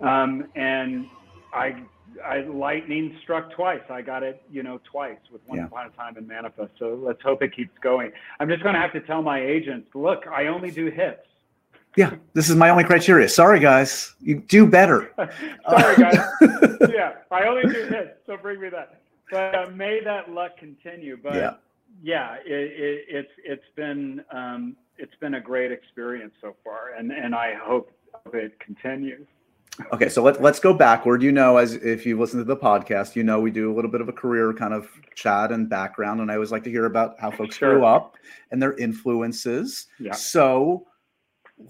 [0.00, 1.06] um, and
[1.52, 1.74] i
[2.24, 3.82] I, lightning struck twice.
[3.90, 5.66] I got it, you know, twice with Once yeah.
[5.66, 6.72] Upon a Time and Manifest.
[6.78, 8.12] So let's hope it keeps going.
[8.40, 11.20] I'm just going to have to tell my agents, look, I only do hits.
[11.96, 13.28] Yeah, this is my only criteria.
[13.28, 15.12] Sorry, guys, you do better.
[15.70, 16.18] Sorry, guys.
[16.90, 19.00] yeah, I only do hits, so bring me that.
[19.30, 21.18] But uh, may that luck continue.
[21.22, 21.54] But yeah
[22.02, 27.12] yeah, it, it, it's it's been um, it's been a great experience so far, and
[27.12, 27.92] and I hope
[28.32, 29.26] it continues.
[29.92, 31.22] Okay, so let, let's go backward.
[31.22, 33.90] You know, as if you listen to the podcast, you know we do a little
[33.90, 36.86] bit of a career kind of chat and background, and I always like to hear
[36.86, 37.74] about how folks sure.
[37.74, 38.16] grew up
[38.50, 39.86] and their influences.
[39.98, 40.12] Yeah.
[40.12, 40.86] So,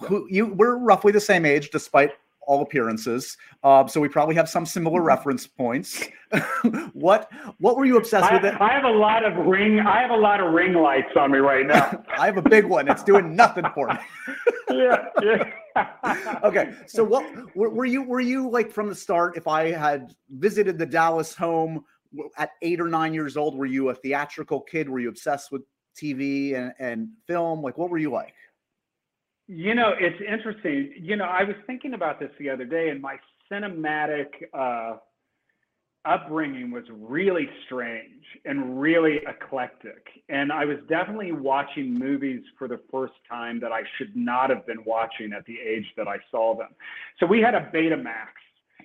[0.00, 2.12] who you we're roughly the same age, despite
[2.48, 3.37] all appearances.
[3.62, 5.06] Uh, so we probably have some similar mm-hmm.
[5.06, 6.02] reference points.
[6.94, 8.44] what what were you obsessed I, with?
[8.46, 8.61] It?
[8.61, 9.78] I have a lot of ring.
[9.80, 12.02] I have a lot of ring lights on me right now.
[12.18, 12.88] I have a big one.
[12.88, 13.94] It's doing nothing for me.
[14.70, 15.04] yeah.
[15.22, 16.40] Yeah.
[16.42, 16.72] okay.
[16.87, 19.37] So what were, were you were you like from the start?
[19.37, 21.84] If I had visited the Dallas home
[22.38, 24.88] at eight or nine years old, were you a theatrical kid?
[24.88, 25.62] Were you obsessed with
[26.00, 27.62] TV and, and film?
[27.62, 28.34] Like, what were you like?
[29.48, 30.92] You know, it's interesting.
[31.00, 33.16] You know, I was thinking about this the other day, and my
[33.50, 34.98] cinematic uh,
[36.04, 40.06] upbringing was really strange and really eclectic.
[40.28, 44.66] And I was definitely watching movies for the first time that I should not have
[44.66, 46.68] been watching at the age that I saw them.
[47.18, 48.28] So we had a Betamax.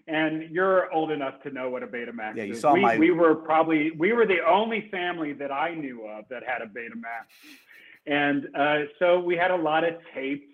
[0.06, 2.60] And you're old enough to know what a Betamax yeah, you is.
[2.60, 2.97] Saw we, my...
[2.97, 6.65] we were probably we were the only family that I knew of that had a
[6.65, 7.28] Betamax.
[8.06, 10.53] And uh, so we had a lot of tapes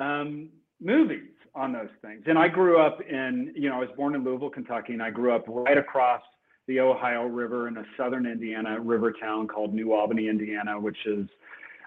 [0.00, 0.48] um,
[0.80, 2.22] movies on those things.
[2.26, 5.10] And I grew up in, you know, I was born in Louisville, Kentucky, and I
[5.10, 6.22] grew up right across
[6.66, 11.26] the Ohio River in a southern Indiana river town called New Albany, Indiana, which is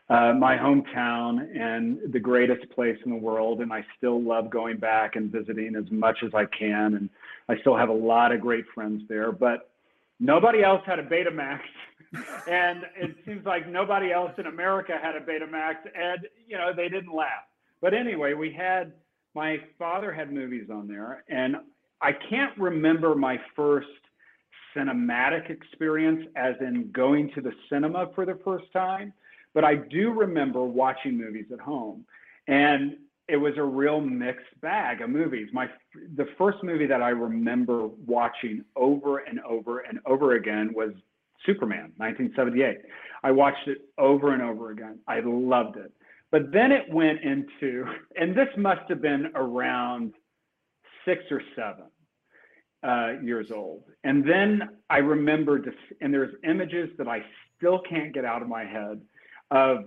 [0.09, 3.61] uh, my hometown and the greatest place in the world.
[3.61, 6.95] And I still love going back and visiting as much as I can.
[6.95, 7.09] And
[7.47, 9.31] I still have a lot of great friends there.
[9.31, 9.71] But
[10.19, 11.61] nobody else had a Betamax.
[12.47, 15.75] and it seems like nobody else in America had a Betamax.
[15.95, 17.45] And, you know, they didn't laugh.
[17.83, 18.93] But anyway, we had
[19.35, 21.57] my father had movies on there, and
[22.01, 23.89] I can't remember my first
[24.73, 29.11] cinematic experience, as in going to the cinema for the first time,
[29.53, 32.05] but I do remember watching movies at home,
[32.47, 32.95] and
[33.27, 35.49] it was a real mixed bag of movies.
[35.51, 35.67] My
[36.15, 40.91] the first movie that I remember watching over and over and over again was
[41.45, 42.77] Superman, 1978.
[43.23, 44.99] I watched it over and over again.
[45.05, 45.91] I loved it.
[46.33, 47.85] But then it went into,
[48.19, 50.13] and this must have been around
[51.05, 51.85] six or seven
[52.81, 53.83] uh, years old.
[54.03, 57.19] And then I remembered, this, and there's images that I
[57.55, 58.99] still can't get out of my head
[59.51, 59.85] of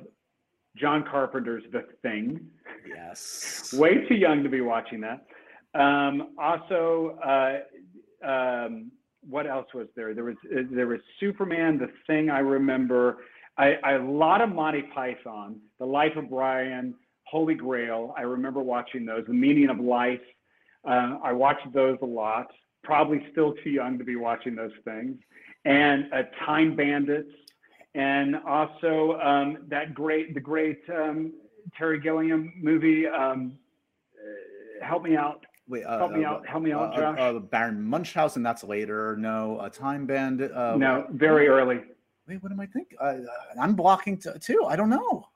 [0.76, 2.46] John Carpenter's The Thing.
[2.88, 3.74] Yes.
[3.74, 5.26] Way too young to be watching that.
[5.74, 8.92] Um, also, uh, um,
[9.28, 10.14] what else was there?
[10.14, 12.30] There was uh, there was Superman, The Thing.
[12.30, 13.18] I remember.
[13.58, 18.14] I, I, a lot of Monty Python, The Life of Brian, Holy Grail.
[18.16, 19.24] I remember watching those.
[19.26, 20.20] The Meaning of Life.
[20.86, 22.46] Uh, I watched those a lot.
[22.84, 25.16] Probably still too young to be watching those things.
[25.64, 27.32] And uh, Time Bandits,
[27.94, 31.32] and also um, that great, the great um,
[31.76, 33.08] Terry Gilliam movie.
[33.08, 33.58] Um,
[34.14, 35.44] uh, help me out.
[35.68, 36.46] Wait, uh, help me uh, out.
[36.46, 37.18] Help me out, uh, Josh.
[37.18, 38.44] Uh, Baron Munchausen.
[38.44, 39.16] That's later.
[39.16, 40.52] No, a Time Bandit.
[40.52, 41.80] no, very early.
[42.28, 42.98] Wait, what am I thinking?
[43.60, 44.64] I'm blocking t- too.
[44.68, 45.28] I don't know.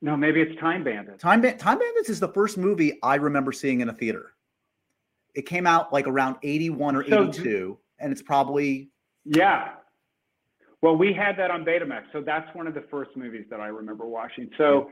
[0.00, 1.22] No, maybe it's Time Bandits.
[1.22, 4.32] Time, ba- Time Bandits is the first movie I remember seeing in a theater.
[5.34, 8.90] It came out like around 81 or so 82, and it's probably.
[9.24, 9.74] Yeah.
[10.82, 12.04] Well, we had that on Betamax.
[12.12, 14.50] So that's one of the first movies that I remember watching.
[14.58, 14.88] So,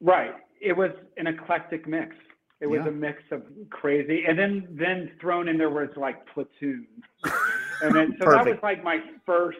[0.00, 0.10] yeah.
[0.10, 0.34] right.
[0.60, 2.16] It was an eclectic mix.
[2.60, 2.88] It was yeah.
[2.88, 6.86] a mix of crazy, and then then thrown in there was like Platoon,
[7.82, 9.58] and then so that was like my first,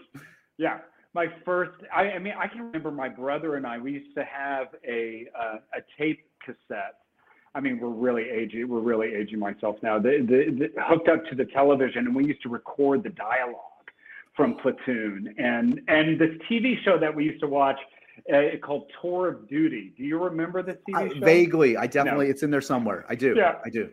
[0.59, 0.79] yeah,
[1.15, 1.73] my first.
[1.95, 3.79] I, I mean, I can remember my brother and I.
[3.79, 6.97] We used to have a uh, a tape cassette.
[7.55, 8.69] I mean, we're really aging.
[8.69, 9.99] We're really aging myself now.
[9.99, 13.57] The, the, the hooked up to the television, and we used to record the dialogue
[14.37, 17.79] from Platoon, and and this TV show that we used to watch
[18.33, 19.93] uh, called Tour of Duty.
[19.97, 21.25] Do you remember the TV I, show?
[21.25, 22.27] Vaguely, I definitely.
[22.27, 22.31] No.
[22.31, 23.05] It's in there somewhere.
[23.09, 23.35] I do.
[23.37, 23.91] Yeah, I do.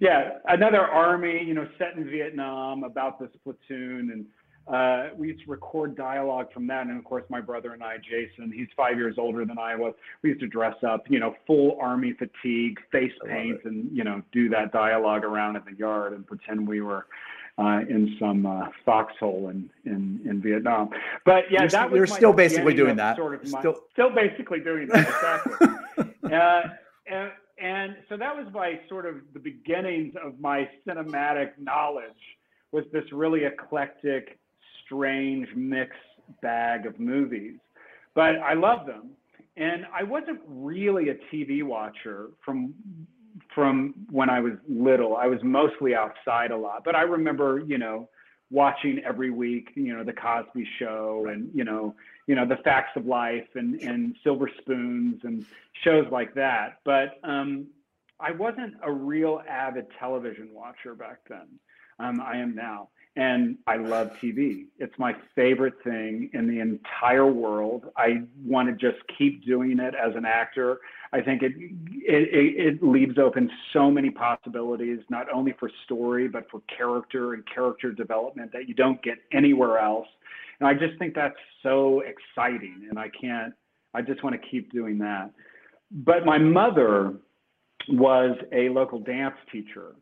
[0.00, 4.26] Yeah, another army, you know, set in Vietnam about this platoon, and
[4.66, 6.86] uh, we used to record dialogue from that.
[6.86, 9.94] And of course, my brother and I, Jason, he's five years older than I was.
[10.22, 14.22] We used to dress up, you know, full army fatigue, face paint, and you know,
[14.32, 17.06] do that dialogue around in the yard and pretend we were
[17.58, 20.90] uh, in some uh, foxhole in, in, in Vietnam.
[21.24, 23.16] But yeah, you're, that was you're still basically doing that.
[23.16, 25.06] Sort of my, still, still basically doing that.
[25.06, 26.32] Exactly.
[26.32, 26.62] uh,
[27.06, 32.12] and, and so that was my sort of the beginnings of my cinematic knowledge
[32.72, 34.38] was this really eclectic,
[34.84, 35.92] strange mix
[36.42, 37.54] bag of movies.
[38.14, 39.10] But I love them.
[39.56, 42.74] And I wasn't really a TV watcher from
[43.54, 45.16] from when I was little.
[45.16, 48.08] I was mostly outside a lot, but I remember, you know,
[48.50, 51.94] watching every week, you know, the Cosby Show and you know,
[52.26, 55.44] you know, the Facts of Life and and Silver Spoons and
[55.82, 56.80] shows like that.
[56.84, 57.66] But um,
[58.20, 61.46] I wasn't a real avid television watcher back then.
[61.98, 64.66] Um, I am now and I love TV.
[64.78, 67.84] It's my favorite thing in the entire world.
[67.96, 70.80] I want to just keep doing it as an actor.
[71.12, 76.50] I think it, it it leaves open so many possibilities, not only for story but
[76.50, 80.08] for character and character development that you don't get anywhere else.
[80.60, 83.52] And I just think that's so exciting, and I can't.
[83.94, 85.30] I just want to keep doing that.
[85.90, 87.14] But my mother
[87.88, 89.94] was a local dance teacher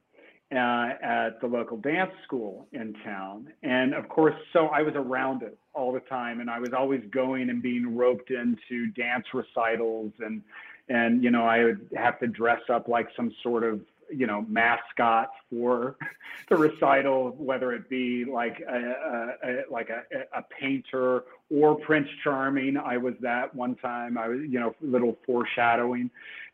[0.52, 3.48] uh, at the local dance school in town.
[3.62, 7.00] And of course, so I was around it all the time and I was always
[7.10, 10.42] going and being roped into dance recitals and,
[10.88, 13.80] and, you know, I would have to dress up like some sort of,
[14.14, 15.96] you know, mascot for
[16.48, 20.02] the recital, whether it be like a, a, a like a,
[20.36, 22.76] a painter or Prince Charming.
[22.76, 24.18] I was that one time.
[24.18, 26.10] I was, you know, little foreshadowing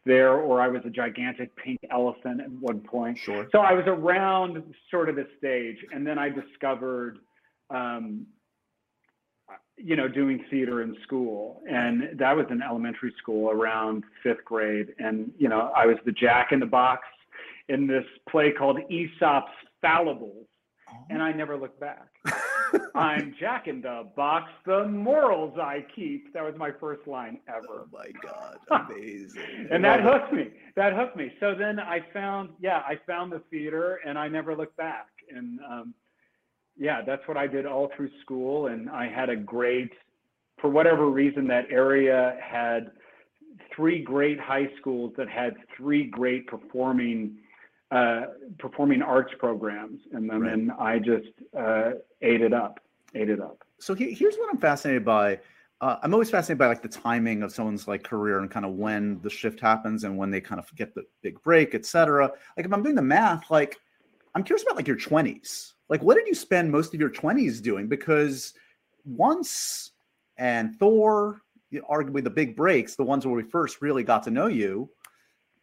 [0.08, 3.18] there, or I was a gigantic pink elephant at one point.
[3.18, 3.46] Sure.
[3.52, 7.18] So I was around sort of the stage, and then I discovered,
[7.70, 8.26] um,
[9.76, 14.94] you know, doing theater in school, and that was in elementary school around fifth grade,
[14.98, 17.02] and you know, I was the Jack in the Box
[17.68, 19.52] in this play called Aesop's
[19.84, 20.46] Fallables,
[20.90, 20.96] oh.
[21.10, 22.08] and I never looked back.
[22.94, 26.32] I'm Jack in the Box, the morals I keep.
[26.34, 27.84] That was my first line ever.
[27.84, 28.58] Oh my God,
[28.90, 29.68] amazing.
[29.70, 30.48] and that hooked me.
[30.76, 31.32] That hooked me.
[31.40, 35.08] So then I found, yeah, I found the theater and I never looked back.
[35.34, 35.94] And um,
[36.76, 38.66] yeah, that's what I did all through school.
[38.66, 39.92] And I had a great,
[40.60, 42.90] for whatever reason, that area had
[43.74, 47.38] three great high schools that had three great performing
[47.90, 48.22] uh,
[48.58, 50.78] performing arts programs and then right.
[50.78, 52.80] I just uh, ate it up,
[53.14, 53.64] ate it up.
[53.78, 55.40] So he, here's what I'm fascinated by.
[55.80, 58.72] Uh, I'm always fascinated by like the timing of someone's like career and kind of
[58.72, 62.30] when the shift happens and when they kind of get the big break, etc.
[62.56, 63.78] Like if I'm doing the math, like
[64.34, 65.72] I'm curious about like your 20s.
[65.88, 67.86] Like what did you spend most of your 20s doing?
[67.88, 68.54] Because
[69.04, 69.92] once
[70.36, 71.40] and Thor,
[71.88, 74.90] arguably the big breaks, the ones where we first really got to know you,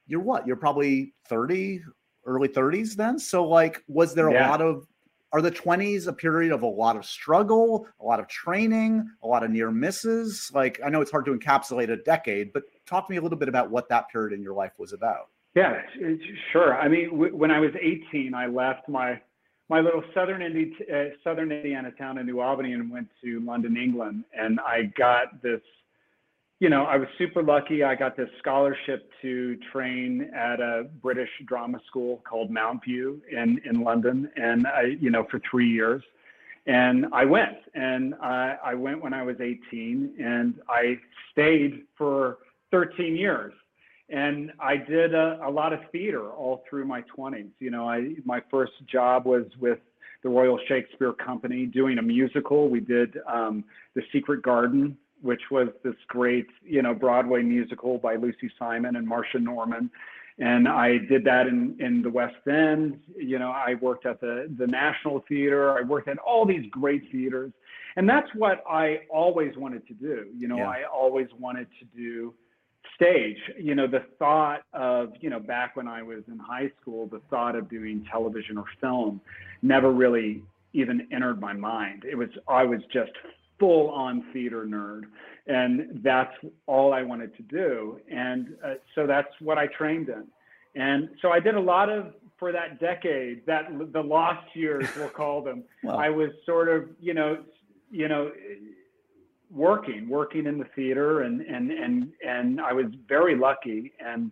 [0.08, 0.46] you're what?
[0.46, 1.82] You're probably 30,
[2.26, 3.20] early 30s then.
[3.20, 4.50] So like was there a yeah.
[4.50, 4.88] lot of
[5.32, 9.28] are the 20s a period of a lot of struggle, a lot of training, a
[9.28, 10.50] lot of near misses?
[10.54, 13.38] Like I know it's hard to encapsulate a decade, but talk to me a little
[13.38, 15.30] bit about what that period in your life was about.
[15.56, 15.82] Yeah,
[16.52, 16.78] sure.
[16.78, 19.20] I mean, w- when I was 18, I left my
[19.68, 23.78] my little southern Indi- uh, southern Indiana town in New Albany and went to London,
[23.78, 25.62] England, and I got this
[26.60, 27.84] you know, I was super lucky.
[27.84, 33.82] I got this scholarship to train at a British drama school called Mountview in, in
[33.82, 36.02] London, and I, you know, for three years.
[36.66, 40.98] And I went, and I, I went when I was 18, and I
[41.32, 42.38] stayed for
[42.72, 43.54] 13 years.
[44.10, 47.50] and I did a, a lot of theater all through my 20s.
[47.60, 49.80] You know, I my first job was with
[50.24, 52.70] the Royal Shakespeare Company doing a musical.
[52.70, 53.64] We did um,
[53.96, 59.08] The Secret Garden, which was this great, you know, Broadway musical by Lucy Simon and
[59.08, 59.90] Marsha Norman.
[60.38, 63.00] And I did that in, in the West End.
[63.18, 65.72] You know, I worked at the, the National Theater.
[65.76, 67.52] I worked at all these great theaters.
[67.96, 70.28] And that's what I always wanted to do.
[70.38, 70.70] You know, yeah.
[70.70, 72.34] I always wanted to do
[72.94, 73.40] stage.
[73.60, 77.22] You know, the thought of, you know, back when I was in high school, the
[77.32, 79.22] thought of doing television or film
[79.64, 82.04] never really even entered my mind.
[82.04, 83.12] It was, I was just
[83.60, 85.04] full on theater nerd.
[85.48, 86.34] And that's
[86.66, 88.00] all I wanted to do.
[88.12, 90.26] And uh, so that's what I trained in.
[90.76, 95.10] And so I did a lot of, for that decade, that the lost years, we'll
[95.10, 95.64] call them.
[95.84, 95.96] wow.
[95.98, 97.38] I was sort of, you know,
[97.92, 98.32] you know,
[99.52, 104.32] working, working in the theater, and and and and I was very lucky and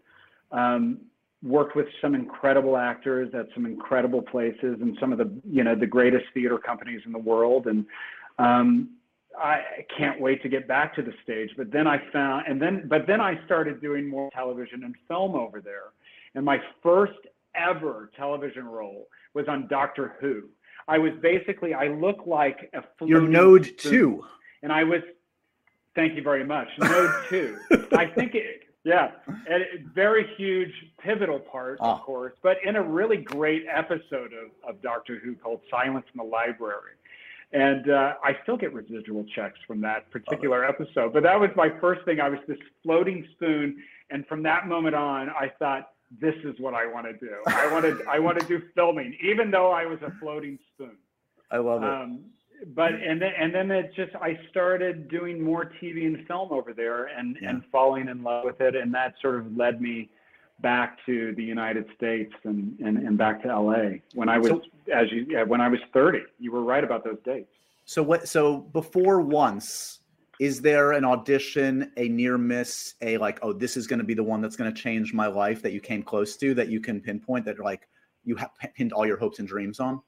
[0.51, 0.99] um,
[1.41, 5.75] worked with some incredible actors at some incredible places and some of the you know
[5.75, 7.85] the greatest theater companies in the world, and
[8.39, 8.89] um,
[9.37, 11.49] I can't wait to get back to the stage.
[11.57, 15.35] But then I found, and then but then I started doing more television and film
[15.35, 15.91] over there,
[16.35, 17.19] and my first
[17.55, 20.43] ever television role was on Doctor Who.
[20.87, 23.91] I was basically I look like a your node spoon.
[23.91, 24.25] two
[24.63, 25.01] and I was,
[25.93, 27.59] thank you very much, Node two.
[27.91, 29.11] I think it, yeah,
[29.49, 29.59] a
[29.93, 31.99] very huge pivotal part, of ah.
[31.99, 36.23] course, but in a really great episode of, of Doctor Who called Silence in the
[36.23, 36.93] Library.
[37.53, 41.13] And uh, I still get residual checks from that particular episode.
[41.13, 42.19] But that was my first thing.
[42.19, 43.77] I was this floating spoon,
[44.09, 45.89] and from that moment on, I thought,
[46.19, 47.35] this is what I want to do.
[47.47, 50.97] I wanted I want to do filming, even though I was a floating spoon.
[51.51, 51.89] I love it.
[51.89, 52.25] Um,
[52.75, 56.73] but and then and then it just I started doing more TV and film over
[56.73, 57.49] there and yeah.
[57.49, 60.09] and falling in love with it and that sort of led me
[60.63, 64.61] back to the United States and and, and back to LA when I was so,
[64.91, 67.51] as you yeah, when I was 30 you were right about those dates.
[67.85, 69.99] So what so before once
[70.39, 74.15] is there an audition a near miss a like oh this is going to be
[74.15, 76.79] the one that's going to change my life that you came close to that you
[76.79, 77.87] can pinpoint that like
[78.23, 80.01] you have pinned all your hopes and dreams on?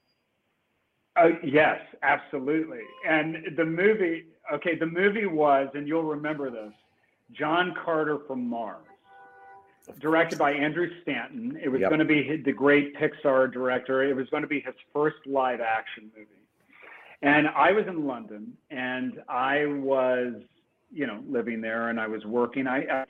[1.17, 2.81] Uh, yes, absolutely.
[3.07, 6.73] And the movie, okay, the movie was, and you'll remember this,
[7.31, 8.85] John Carter from Mars,
[9.99, 11.59] directed by Andrew Stanton.
[11.61, 11.89] It was yep.
[11.89, 14.03] going to be the great Pixar director.
[14.03, 16.29] It was going to be his first live action movie.
[17.21, 20.33] And I was in London, and I was,
[20.91, 22.67] you know, living there, and I was working.
[22.67, 23.05] I, I,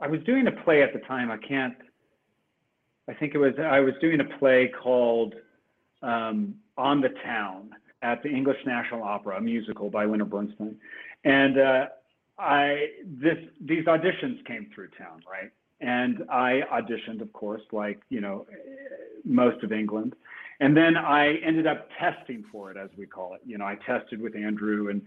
[0.00, 1.30] I was doing a play at the time.
[1.30, 1.76] I can't.
[3.08, 3.54] I think it was.
[3.58, 5.34] I was doing a play called.
[6.02, 7.70] Um, on the Town
[8.02, 10.76] at the English National Opera, a musical by Leonard Bernstein.
[11.24, 11.86] And uh,
[12.38, 15.50] I this these auditions came through town, right?
[15.80, 18.46] And I auditioned, of course, like you know
[19.24, 20.14] most of England.
[20.60, 23.42] And then I ended up testing for it, as we call it.
[23.44, 25.02] You know, I tested with Andrew, and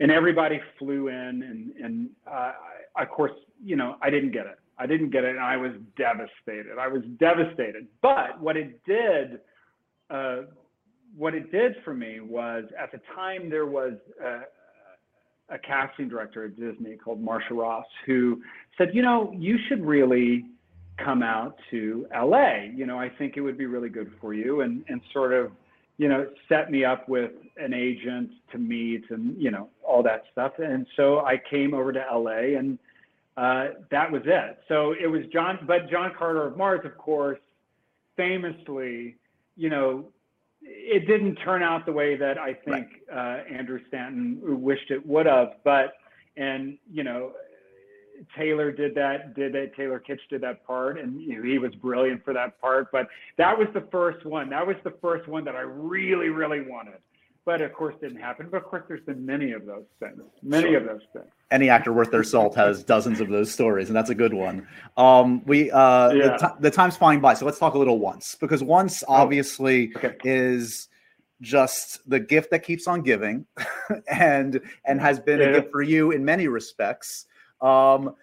[0.00, 2.52] and everybody flew in, and and uh,
[2.96, 3.32] I, of course,
[3.62, 4.58] you know, I didn't get it.
[4.78, 6.78] I didn't get it, and I was devastated.
[6.80, 7.86] I was devastated.
[8.02, 9.40] But what it did
[10.10, 10.42] uh,
[11.16, 14.40] what it did for me was at the time there was a,
[15.50, 18.42] a casting director at Disney called Marcia Ross who
[18.78, 20.46] said, you know, you should really
[21.02, 22.64] come out to LA.
[22.74, 25.50] You know, I think it would be really good for you and, and sort of,
[25.98, 30.24] you know, set me up with an agent to meet and, you know, all that
[30.32, 30.52] stuff.
[30.58, 32.78] And so I came over to LA and
[33.36, 34.58] uh, that was it.
[34.68, 37.38] So it was John, but John Carter of Mars, of course,
[38.16, 39.16] famously,
[39.56, 40.06] you know,
[40.64, 43.42] it didn't turn out the way that I think right.
[43.50, 45.54] uh, Andrew Stanton wished it would have.
[45.64, 45.94] But
[46.36, 47.32] and you know,
[48.36, 49.34] Taylor did that.
[49.34, 49.74] Did that?
[49.76, 52.90] Taylor Kitsch did that part, and you know, he was brilliant for that part.
[52.92, 54.50] But that was the first one.
[54.50, 56.98] That was the first one that I really, really wanted
[57.44, 58.48] but of course didn't happen.
[58.50, 60.78] But of course, there's been many of those things, many sure.
[60.78, 61.26] of those things.
[61.50, 64.66] Any actor worth their salt has dozens of those stories, and that's a good one.
[64.96, 66.28] Um, we uh, yeah.
[66.28, 69.14] the, t- the, time's flying by, so let's talk a little once because once oh,
[69.14, 70.16] obviously okay.
[70.24, 70.88] is
[71.40, 73.46] just the gift that keeps on giving,
[74.08, 75.48] and and has been yeah.
[75.48, 77.26] a gift for you in many respects.
[77.60, 78.14] Um,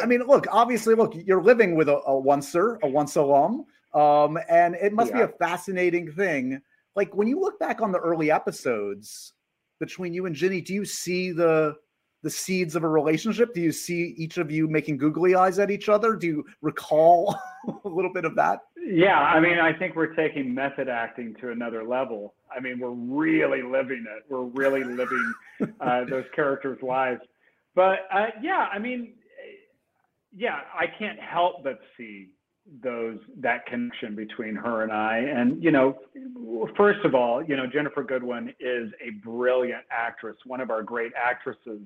[0.00, 4.38] I mean, look, obviously, look, you're living with a, a oncer, a once alum, um,
[4.48, 5.18] and it must yeah.
[5.18, 6.62] be a fascinating thing
[6.96, 9.32] like when you look back on the early episodes
[9.78, 11.76] between you and Ginny, do you see the
[12.22, 13.54] the seeds of a relationship?
[13.54, 16.16] Do you see each of you making googly eyes at each other?
[16.16, 17.34] Do you recall
[17.84, 18.60] a little bit of that?
[18.76, 22.34] Yeah, I mean, I think we're taking method acting to another level.
[22.54, 24.24] I mean, we're really living it.
[24.28, 25.34] We're really living
[25.80, 27.20] uh, those characters' lives.
[27.74, 29.14] But uh, yeah, I mean,
[30.34, 32.28] yeah, I can't help but see
[32.82, 35.18] those that connection between her and I.
[35.18, 35.98] And you know,
[36.76, 41.12] first of all, you know, Ginnifer Goodwin is a brilliant actress, one of our great
[41.20, 41.80] actresses,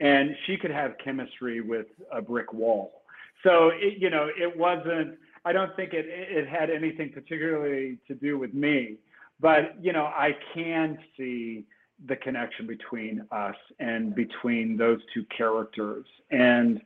[0.00, 3.02] and she could have chemistry with a brick wall.
[3.42, 5.18] So it, you know, it wasn't.
[5.44, 8.96] I don't think it it had anything particularly to do with me,
[9.40, 11.64] but you know, I can see
[12.06, 16.80] the connection between us and between those two characters and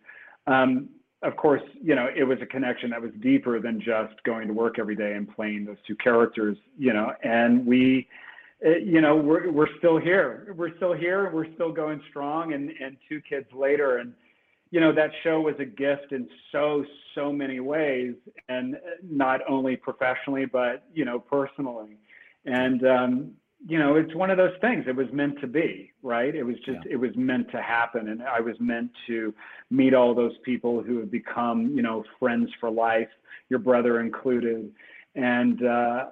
[0.46, 0.88] um,
[1.22, 4.54] of course, you know, it was a connection that was deeper than just going to
[4.54, 8.06] work every day and playing those two characters, you know, and we,
[8.64, 10.54] eh, you know, we're, we're still here.
[10.56, 11.30] We're still here.
[11.32, 13.98] We're still going strong and, and two kids later.
[13.98, 14.12] And,
[14.70, 16.84] you know, that show was a gift in so,
[17.16, 18.14] so many ways
[18.48, 21.96] and not only professionally, but, you know, personally.
[22.44, 23.32] And, um,
[23.66, 24.84] you know, it's one of those things.
[24.86, 26.34] It was meant to be, right?
[26.34, 26.92] It was just, yeah.
[26.92, 28.08] it was meant to happen.
[28.08, 29.34] And I was meant to
[29.70, 33.08] meet all those people who have become, you know, friends for life,
[33.48, 34.70] your brother included.
[35.16, 36.06] And, uh,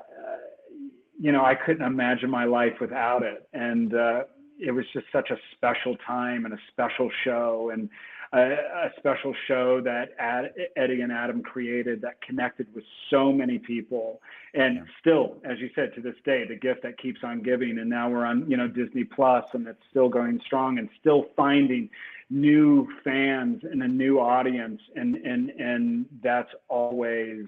[1.19, 3.49] you know, I couldn't imagine my life without it.
[3.53, 4.25] And uh,
[4.59, 7.71] it was just such a special time and a special show.
[7.73, 7.89] And,
[8.37, 8.53] a,
[8.87, 14.21] a special show that Ad, Eddy and Adam created that connected with so many people.
[14.55, 14.83] And yeah.
[15.01, 17.79] still, as you said, to this day, the gift that keeps on giving.
[17.79, 21.27] And now we're on, you know, Disney Plus, and it's still going strong and still
[21.37, 21.89] finding
[22.29, 24.81] new fans and a new audience.
[24.95, 27.47] And and and that's always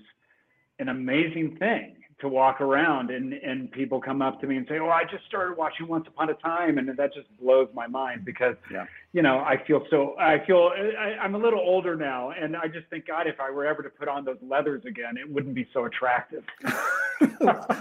[0.78, 4.78] an amazing thing to walk around and and people come up to me and say,
[4.78, 8.24] "Oh, I just started watching Once Upon a Time," and that just blows my mind
[8.24, 8.86] because, yeah.
[9.12, 10.16] you know, I feel so.
[10.18, 13.50] I feel I, I'm a little older now, and I just think, God, if I
[13.50, 16.44] were ever to put on those leathers again, it wouldn't be so attractive.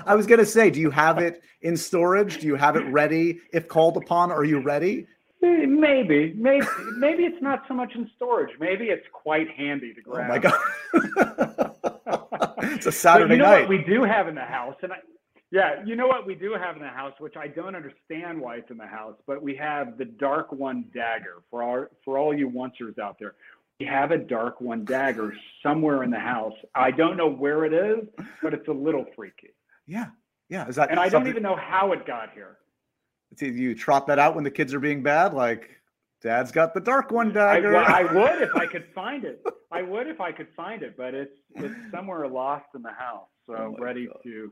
[0.06, 2.40] I was gonna say, do you have it in storage?
[2.40, 4.32] Do you have it ready if called upon?
[4.32, 5.08] Are you ready?
[5.44, 6.66] Eh, maybe, maybe,
[6.98, 8.52] maybe it's not so much in storage.
[8.60, 10.26] Maybe it's quite handy to grab.
[10.26, 10.60] Oh my god!
[12.72, 13.62] it's a Saturday you know night.
[13.62, 14.98] What we do have in the house, and I,
[15.52, 18.58] yeah, you know what we do have in the house, which I don't understand why
[18.58, 22.38] it's in the house, but we have the Dark One dagger for all for all
[22.38, 23.36] you oncers out there.
[23.80, 26.56] We have a Dark One dagger somewhere in the house.
[26.76, 28.08] I don't know where it is,
[28.42, 29.54] but it's a little freaky.
[29.86, 30.08] Yeah,
[30.50, 30.68] yeah.
[30.68, 30.92] Is that?
[30.92, 32.58] And I don't even know how it got here.
[33.40, 35.70] You trot that out when the kids are being bad, like
[36.22, 37.78] Dad's got the dark one dagger.
[37.78, 39.44] I, I, would if I could find it.
[39.72, 43.28] I would if I could find it, but it's it's somewhere lost in the house,
[43.46, 44.18] so oh ready God.
[44.24, 44.52] to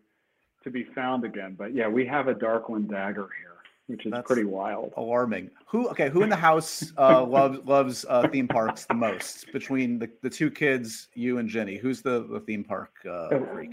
[0.64, 1.56] to be found again.
[1.58, 3.56] But yeah, we have a dark one dagger here,
[3.88, 4.94] which is That's pretty wild.
[4.98, 5.50] Alarming.
[5.68, 5.88] Who?
[5.90, 10.10] Okay, who in the house uh, loves loves uh, theme parks the most between the,
[10.22, 11.78] the two kids, you and Ginny?
[11.78, 13.72] Who's the, the theme park uh, freak?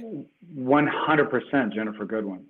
[0.55, 2.47] One hundred percent, Ginnifer Goodwin.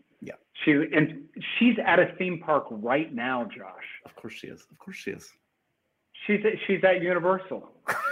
[0.67, 1.25] And
[1.59, 3.85] she's at a theme park right now, Josh.
[4.05, 4.67] Of course she is.
[4.71, 5.31] Of course she is.
[6.27, 7.69] She's she's at Universal.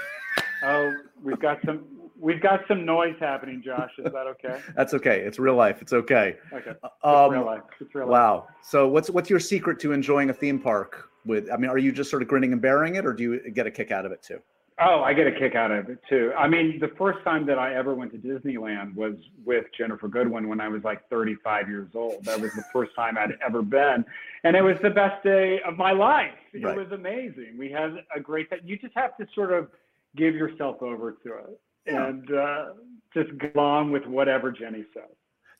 [0.64, 0.92] oh,
[1.22, 1.84] we've got some
[2.18, 3.90] we've got some noise happening, Josh.
[3.98, 4.60] Is that okay?
[4.76, 5.20] That's okay.
[5.20, 5.80] It's real life.
[5.80, 6.36] It's okay.
[6.52, 6.70] Okay.
[7.02, 7.62] Um, it's real life.
[7.80, 8.12] It's real life.
[8.12, 8.48] Wow.
[8.62, 11.08] So what's what's your secret to enjoying a theme park?
[11.24, 13.50] With I mean, are you just sort of grinning and bearing it, or do you
[13.50, 14.40] get a kick out of it too?
[14.82, 16.32] Oh, I get a kick out of it too.
[16.38, 19.14] I mean, the first time that I ever went to Disneyland was
[19.44, 22.24] with Ginnifer Goodwin when I was like 35 years old.
[22.24, 24.04] That was the first time I'd ever been.
[24.42, 26.32] And it was the best day of my life.
[26.54, 26.76] It right.
[26.76, 27.56] was amazing.
[27.58, 28.60] We had a great time.
[28.64, 29.68] You just have to sort of
[30.16, 32.06] give yourself over to it yeah.
[32.06, 32.64] and uh,
[33.12, 35.10] just go along with whatever Ginny says.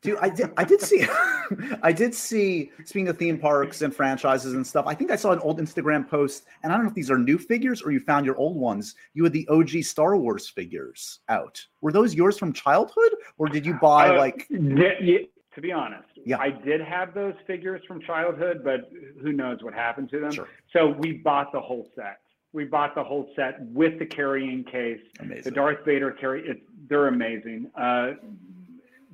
[0.03, 0.51] Dude, I did.
[0.57, 1.07] I did see.
[1.82, 2.70] I did see.
[2.84, 6.09] Speaking of theme parks and franchises and stuff, I think I saw an old Instagram
[6.09, 8.57] post, and I don't know if these are new figures or you found your old
[8.57, 8.94] ones.
[9.12, 11.62] You had the OG Star Wars figures out.
[11.82, 14.46] Were those yours from childhood, or did you buy uh, like?
[14.48, 15.18] Yeah, yeah,
[15.55, 16.38] to be honest, yeah.
[16.38, 18.90] I did have those figures from childhood, but
[19.20, 20.32] who knows what happened to them?
[20.32, 20.48] Sure.
[20.72, 22.20] So we bought the whole set.
[22.53, 25.01] We bought the whole set with the carrying case.
[25.20, 25.42] Amazing.
[25.44, 26.48] The Darth Vader carry.
[26.48, 27.70] It, they're amazing.
[27.76, 28.12] Uh,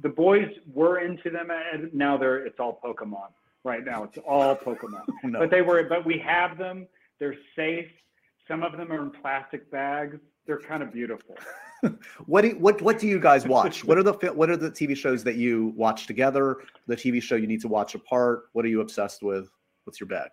[0.03, 3.28] the boys were into them, and now they're it's all Pokemon
[3.64, 4.05] right now.
[4.05, 5.05] It's all Pokemon.
[5.24, 5.40] no.
[5.40, 6.86] But they were, but we have them.
[7.18, 7.88] They're safe.
[8.49, 10.18] Some of them are in plastic bags.
[10.47, 11.36] They're kind of beautiful.
[12.26, 13.84] what do you, what what do you guys watch?
[13.84, 16.59] what are the what are the TV shows that you watch together?
[16.86, 18.44] The TV show you need to watch apart?
[18.53, 19.51] What are you obsessed with?
[19.84, 20.30] What's your bag?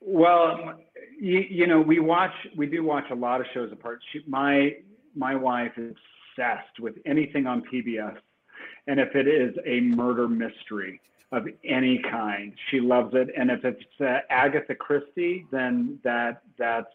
[0.00, 0.74] Well,
[1.18, 4.00] you, you know, we watch we do watch a lot of shows apart.
[4.12, 4.76] She, my
[5.14, 5.94] my wife is
[6.36, 8.16] obsessed with anything on PBS
[8.86, 13.28] and if it is a murder mystery of any kind, she loves it.
[13.36, 16.92] And if it's uh, Agatha Christie, then that that's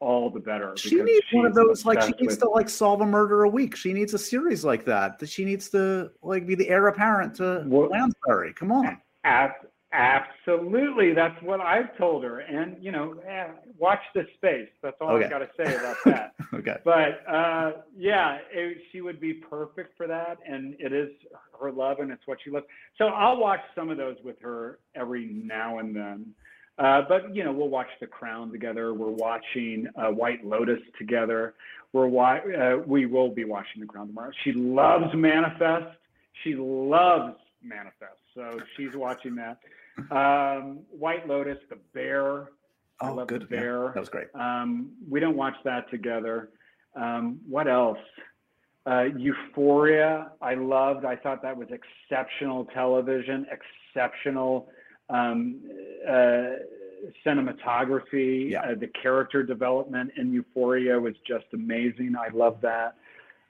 [0.00, 0.76] all the better.
[0.76, 3.48] She needs one of those like she needs with, to like solve a murder a
[3.48, 3.76] week.
[3.76, 5.18] She needs a series like that.
[5.18, 8.52] That She needs to like be the heir apparent to well, Lansbury.
[8.54, 9.00] Come on.
[9.24, 9.56] At,
[9.96, 12.40] Absolutely, that's what I've told her.
[12.40, 13.46] And you know, eh,
[13.78, 14.68] watch this space.
[14.82, 15.24] That's all Okay.
[15.24, 16.32] I got to say about that.
[16.54, 16.76] Okay.
[16.84, 21.10] but uh, yeah, it, she would be perfect for that, and it is
[21.60, 22.66] her love, and it's what she loves.
[22.98, 26.26] So I'll watch some of those with her every now and then.
[26.78, 28.94] Uh, but you know, we'll watch The Crown together.
[28.94, 31.54] We're watching uh, White Lotus together.
[31.92, 34.30] We're wa- uh, we will be watching The Crown tomorrow.
[34.44, 35.96] She loves Manifest.
[36.44, 39.58] She loves Manifest, so she's watching that.
[40.10, 42.48] Um, White Lotus, The Bear.
[43.00, 43.42] I Oh, love good.
[43.48, 43.92] The Yeah, Bear.
[43.94, 44.28] that was great.
[44.34, 46.50] Um, we don't watch that together.
[46.94, 47.98] Um, what else?
[48.86, 51.04] Uh, Euphoria, I loved.
[51.04, 54.70] I thought that was exceptional television, exceptional
[55.10, 55.60] um,
[56.08, 56.50] uh,
[57.24, 58.50] cinematography.
[58.50, 58.62] Yeah.
[58.62, 62.14] Uh, the character development in Euphoria was just amazing.
[62.18, 62.94] I love that.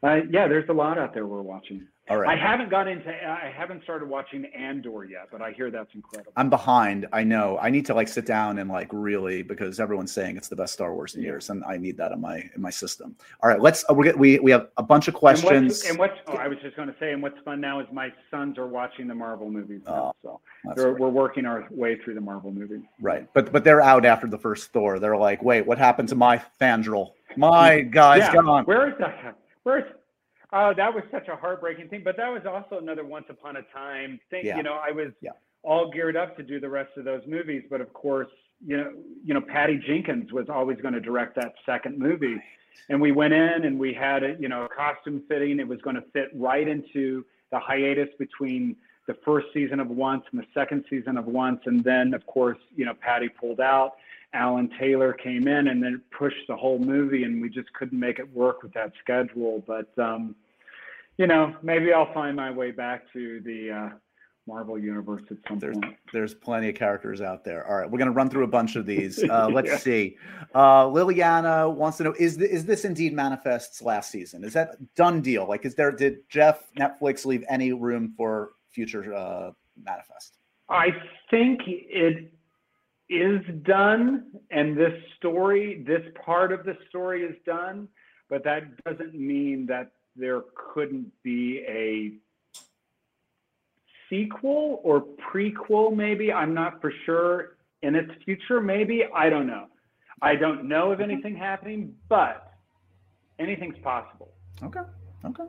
[0.03, 1.87] Uh, yeah, there's a lot out there we're watching.
[2.09, 3.09] All I haven't got into.
[3.11, 6.33] I haven't started watching Andor yet, but I hear that's incredible.
[6.37, 7.07] I'm behind.
[7.13, 7.59] I know.
[7.61, 10.73] I need to like sit down and like really because everyone's saying it's the best
[10.73, 13.17] Star Wars in years, and I need that in my in my system.
[13.43, 13.85] All right, let's.
[13.91, 15.73] Uh, we we we have a bunch of And questions.
[15.73, 17.87] what's, and what's oh, I was just going to say, and what's fun now is
[17.93, 20.41] my sons are watching the Marvel movies now, so
[20.77, 21.01] they're, great.
[21.01, 22.83] we're working our way through the Marvel movies.
[23.01, 25.01] Right, but but they're out after the first Thor.
[25.01, 27.15] They're like, wait, what happened to my Fandral?
[27.37, 28.65] My guy's yeah, gone.
[28.65, 29.37] where is that?
[29.65, 29.85] Where's
[30.59, 33.63] Oh, that was such a heartbreaking thing, but that was also another once upon a
[33.75, 34.47] time thing.
[34.47, 34.57] Yeah.
[34.57, 35.33] You know, I was Yeah.
[35.63, 38.31] all geared up to do the rest of those movies, but of course,
[38.67, 38.91] you know,
[39.23, 42.41] you know, Patty Jenkins was always going to direct that second movie,
[42.89, 45.61] and we went in and we had a you know a costume fitting.
[45.61, 48.77] It was going to fit right into the hiatus between
[49.07, 52.59] the first season of Once and the second season of Once, and then of course,
[52.75, 53.97] you know, Patty pulled out.
[54.33, 58.19] Alan Taylor came in and then pushed the whole movie, and we just couldn't make
[58.19, 59.63] it work with that schedule.
[59.67, 60.35] But um,
[61.19, 63.89] you know, maybe I'll find my way back to the uh,
[64.47, 65.97] Marvel universe at some There's point.
[66.13, 67.67] there's plenty of characters out there.
[67.67, 69.23] All right, we're gonna run through a bunch of these.
[69.31, 69.77] Uh, let's Yeah.
[69.79, 70.17] see.
[70.55, 74.45] Uh, Liliana wants to know: Is th- is this indeed Manifest's last season?
[74.45, 75.47] Is that done deal?
[75.49, 79.51] Like, is there did Jeff Netflix leave any room for future uh,
[79.83, 80.39] Manifest?
[80.69, 80.89] I
[81.31, 82.33] think it
[83.09, 87.89] is done, and this story, this part of the story is done,
[88.29, 92.13] but that doesn't mean that there couldn't be a
[94.09, 96.33] sequel or prequel, maybe.
[96.33, 99.05] I'm not for sure in its future, maybe.
[99.15, 99.67] I don't know.
[100.23, 102.53] I don't know of anything happening, but
[103.39, 104.33] anything's possible.
[104.63, 104.81] Okay.
[105.25, 105.45] Okay.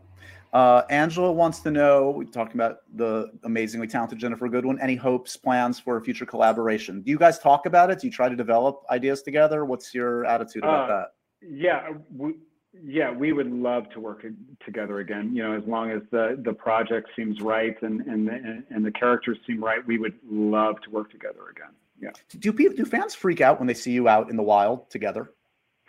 [0.54, 2.10] Uh, Angela wants to know.
[2.10, 4.80] We talked about the amazingly talented Ginnifer Goodwin.
[4.82, 7.02] Any hopes, plans for a future collaboration?
[7.02, 8.00] Do you guys talk about it?
[8.00, 9.66] Do you try to develop ideas together?
[9.66, 11.08] What's your attitude about Uh, that?
[11.42, 12.36] Yeah, we,
[12.84, 14.26] yeah, we would love to work
[14.66, 15.36] together again.
[15.36, 18.92] You know, as long as the the project seems right and and the, and the
[18.92, 21.74] characters seem right, we would love to work together again.
[22.00, 22.12] Yeah.
[22.40, 25.32] Do people do fans freak out when they see you out in the wild together?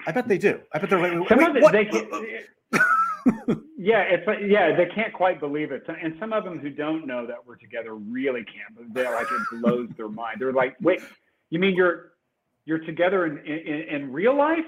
[0.06, 0.60] I bet they do.
[0.72, 2.08] I bet they're like, Some "Wait, of it, what?" they can,
[3.78, 7.06] yeah, it's like, yeah, they can't quite believe it, and some of them who don't
[7.06, 8.74] know that we're together really can't.
[8.76, 10.40] But they're like, it blows their mind.
[10.40, 11.00] They're like, wait,
[11.50, 12.12] you mean you're
[12.64, 14.64] you're together in in, in real life?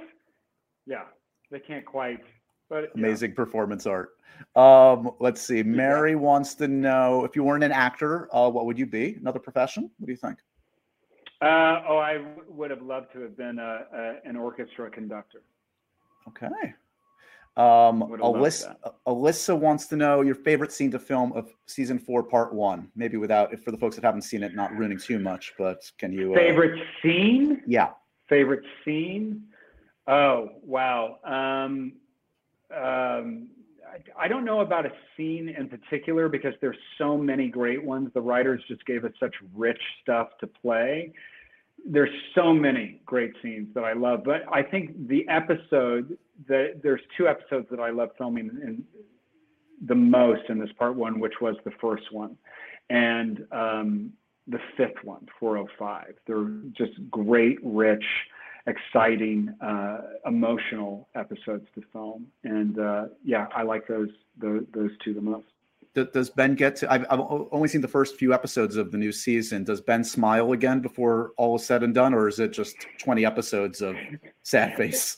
[0.86, 1.04] Yeah,
[1.50, 2.20] they can't quite.
[2.68, 3.04] But yeah.
[3.04, 4.10] Amazing performance art.
[4.56, 5.62] Um, let's see.
[5.62, 9.16] Mary wants to know if you weren't an actor, uh, what would you be?
[9.20, 9.90] Another profession?
[9.98, 10.38] What do you think?
[11.42, 15.42] Uh, oh, I w- would have loved to have been a, a, an orchestra conductor.
[16.28, 16.46] Okay.
[17.56, 18.76] Um, Alyssa,
[19.06, 22.88] Alyssa wants to know your favorite scene to film of season four, part one.
[22.94, 25.90] Maybe without, if for the folks that haven't seen it, not ruining too much, but
[25.98, 26.32] can you?
[26.32, 27.62] Uh, Favorite scene?
[27.66, 27.90] Yeah.
[28.28, 29.42] Favorite scene?
[30.10, 31.18] Oh, wow.
[31.24, 31.92] Um,
[32.76, 33.48] um,
[33.86, 38.10] I, I don't know about a scene in particular because there's so many great ones.
[38.12, 41.12] The writers just gave us such rich stuff to play.
[41.86, 47.00] There's so many great scenes that I love, but I think the episode that there's
[47.16, 48.84] two episodes that I love filming in
[49.86, 52.36] the most in this part one, which was the first one,
[52.90, 54.12] and um,
[54.48, 56.14] the fifth one, 405.
[56.26, 58.04] They're just great, rich,
[58.66, 65.14] exciting, uh, emotional episodes to film, and uh, yeah, I like those, those those two
[65.14, 65.46] the most.
[65.94, 66.92] Does Ben get to?
[66.92, 69.64] I've, I've only seen the first few episodes of the new season.
[69.64, 73.26] Does Ben smile again before all is said and done, or is it just 20
[73.26, 73.96] episodes of
[74.44, 75.16] sad face?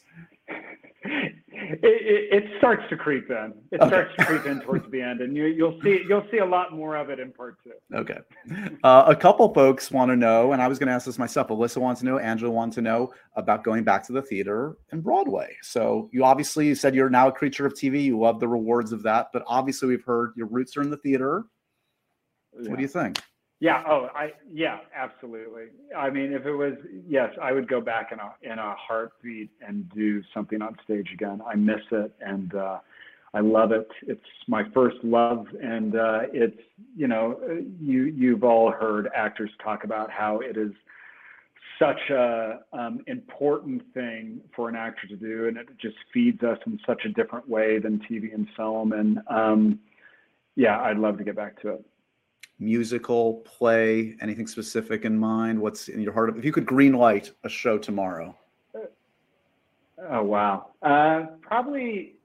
[1.84, 3.54] It, it, starts to creep in.
[3.72, 3.88] It Okay.
[3.88, 6.72] starts to creep in towards the end, and you, you'll see you'll see a lot
[6.72, 7.72] more of it in part two.
[7.92, 8.18] Okay.
[8.84, 11.48] Uh, a couple folks want to know, and I was going to ask this myself.
[11.48, 15.02] Alyssa wants to know, Angela wants to know about going back to the theater and
[15.02, 15.56] Broadway.
[15.62, 18.04] So you obviously said you're now a creature of TV.
[18.04, 20.96] You love the rewards of that, but obviously we've heard your roots are in the
[20.96, 21.44] theater.
[22.52, 23.18] What do you think?
[23.62, 23.84] Yeah.
[23.88, 25.66] Oh, I yeah, absolutely.
[25.96, 26.72] I mean, if it was
[27.06, 31.10] yes, I would go back in a in a heartbeat and do something on stage
[31.14, 31.40] again.
[31.46, 32.78] I miss it and uh,
[33.32, 33.86] I love it.
[34.02, 36.58] It's my first love, and uh, it's
[36.96, 37.38] you know
[37.80, 40.72] you you've all heard actors talk about how it is
[41.78, 46.58] such a um, important thing for an actor to do, and it just feeds us
[46.66, 48.92] in such a different way than TV and film.
[48.92, 49.78] And um,
[50.56, 51.84] yeah, I'd love to get back to it
[52.62, 55.60] musical play anything specific in mind?
[55.60, 58.36] What's in your heart if you could green light a show tomorrow?
[60.10, 60.68] Oh wow.
[60.82, 62.16] Uh, probably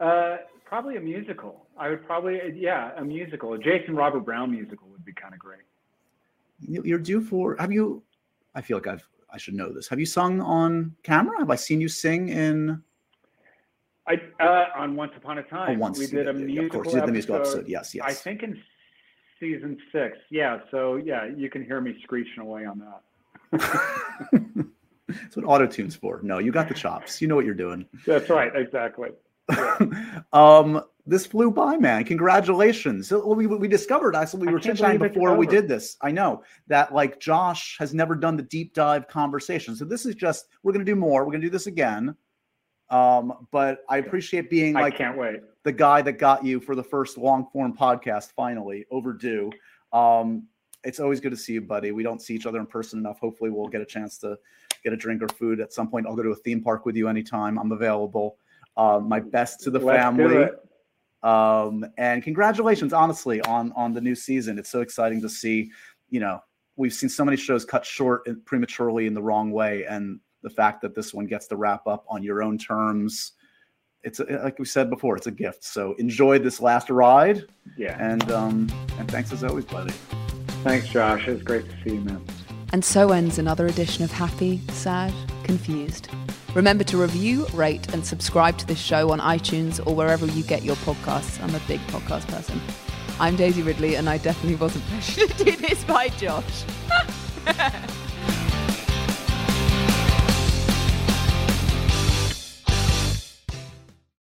[0.00, 1.66] uh, probably a musical.
[1.76, 3.54] I would probably yeah a musical.
[3.54, 5.60] A jason robert brown musical would be kind of great
[6.68, 8.02] you're due for have you
[8.54, 9.88] i feel like i've i should know this.
[9.88, 11.38] Have you sung on camera?
[11.38, 12.82] Have i seen you sing in
[14.06, 15.76] I uh, on Once Upon a Time.
[15.76, 16.66] Oh, once we did a musical.
[16.66, 17.66] Of course, you did the musical episode.
[17.66, 18.04] Yes, yes.
[18.06, 18.60] I think in
[19.40, 20.18] season six.
[20.30, 23.02] Yeah, so yeah, you can hear me screeching away on that.
[25.08, 26.20] That's what auto tunes for.
[26.22, 27.20] No, you got the chops.
[27.20, 27.86] You know what you're doing.
[28.06, 28.54] That's right.
[28.54, 29.10] Exactly.
[29.50, 29.76] Yeah.
[30.32, 32.04] um, this flew by, man.
[32.04, 33.08] Congratulations.
[33.08, 35.96] So we, we discovered actually we were chatting before we did this.
[36.00, 39.76] I know that like Josh has never done the deep dive conversation.
[39.76, 41.24] So this is just we're gonna do more.
[41.24, 42.14] We're gonna do this again.
[42.94, 45.40] Um, but I appreciate being like I can't wait.
[45.64, 49.50] the guy that got you for the first long form podcast finally overdue.
[49.92, 50.46] Um,
[50.84, 51.90] it's always good to see you, buddy.
[51.90, 53.18] We don't see each other in person enough.
[53.18, 54.38] Hopefully, we'll get a chance to
[54.84, 56.06] get a drink or food at some point.
[56.06, 57.58] I'll go to a theme park with you anytime.
[57.58, 58.36] I'm available.
[58.76, 60.50] Uh, my best to the Let's family.
[61.24, 64.56] Um, and congratulations, honestly, on on the new season.
[64.56, 65.72] It's so exciting to see.
[66.10, 66.38] You know,
[66.76, 70.82] we've seen so many shows cut short prematurely in the wrong way, and the fact
[70.82, 73.32] that this one gets to wrap up on your own terms.
[74.04, 75.64] It's a, like we said before it's a gift.
[75.64, 77.46] So enjoy this last ride.
[77.76, 77.96] Yeah.
[77.98, 79.92] And um and thanks as always buddy.
[80.62, 81.26] Thanks josh.
[81.26, 82.24] It's great to see you man.
[82.72, 86.08] And so ends another edition of happy sad confused.
[86.54, 90.62] Remember to review rate and subscribe to this show on itunes or wherever you get
[90.62, 91.42] your podcasts.
[91.42, 92.60] I'm a big podcast person.
[93.18, 96.64] I'm daisy ridley and i definitely wasn't pressured to do this by josh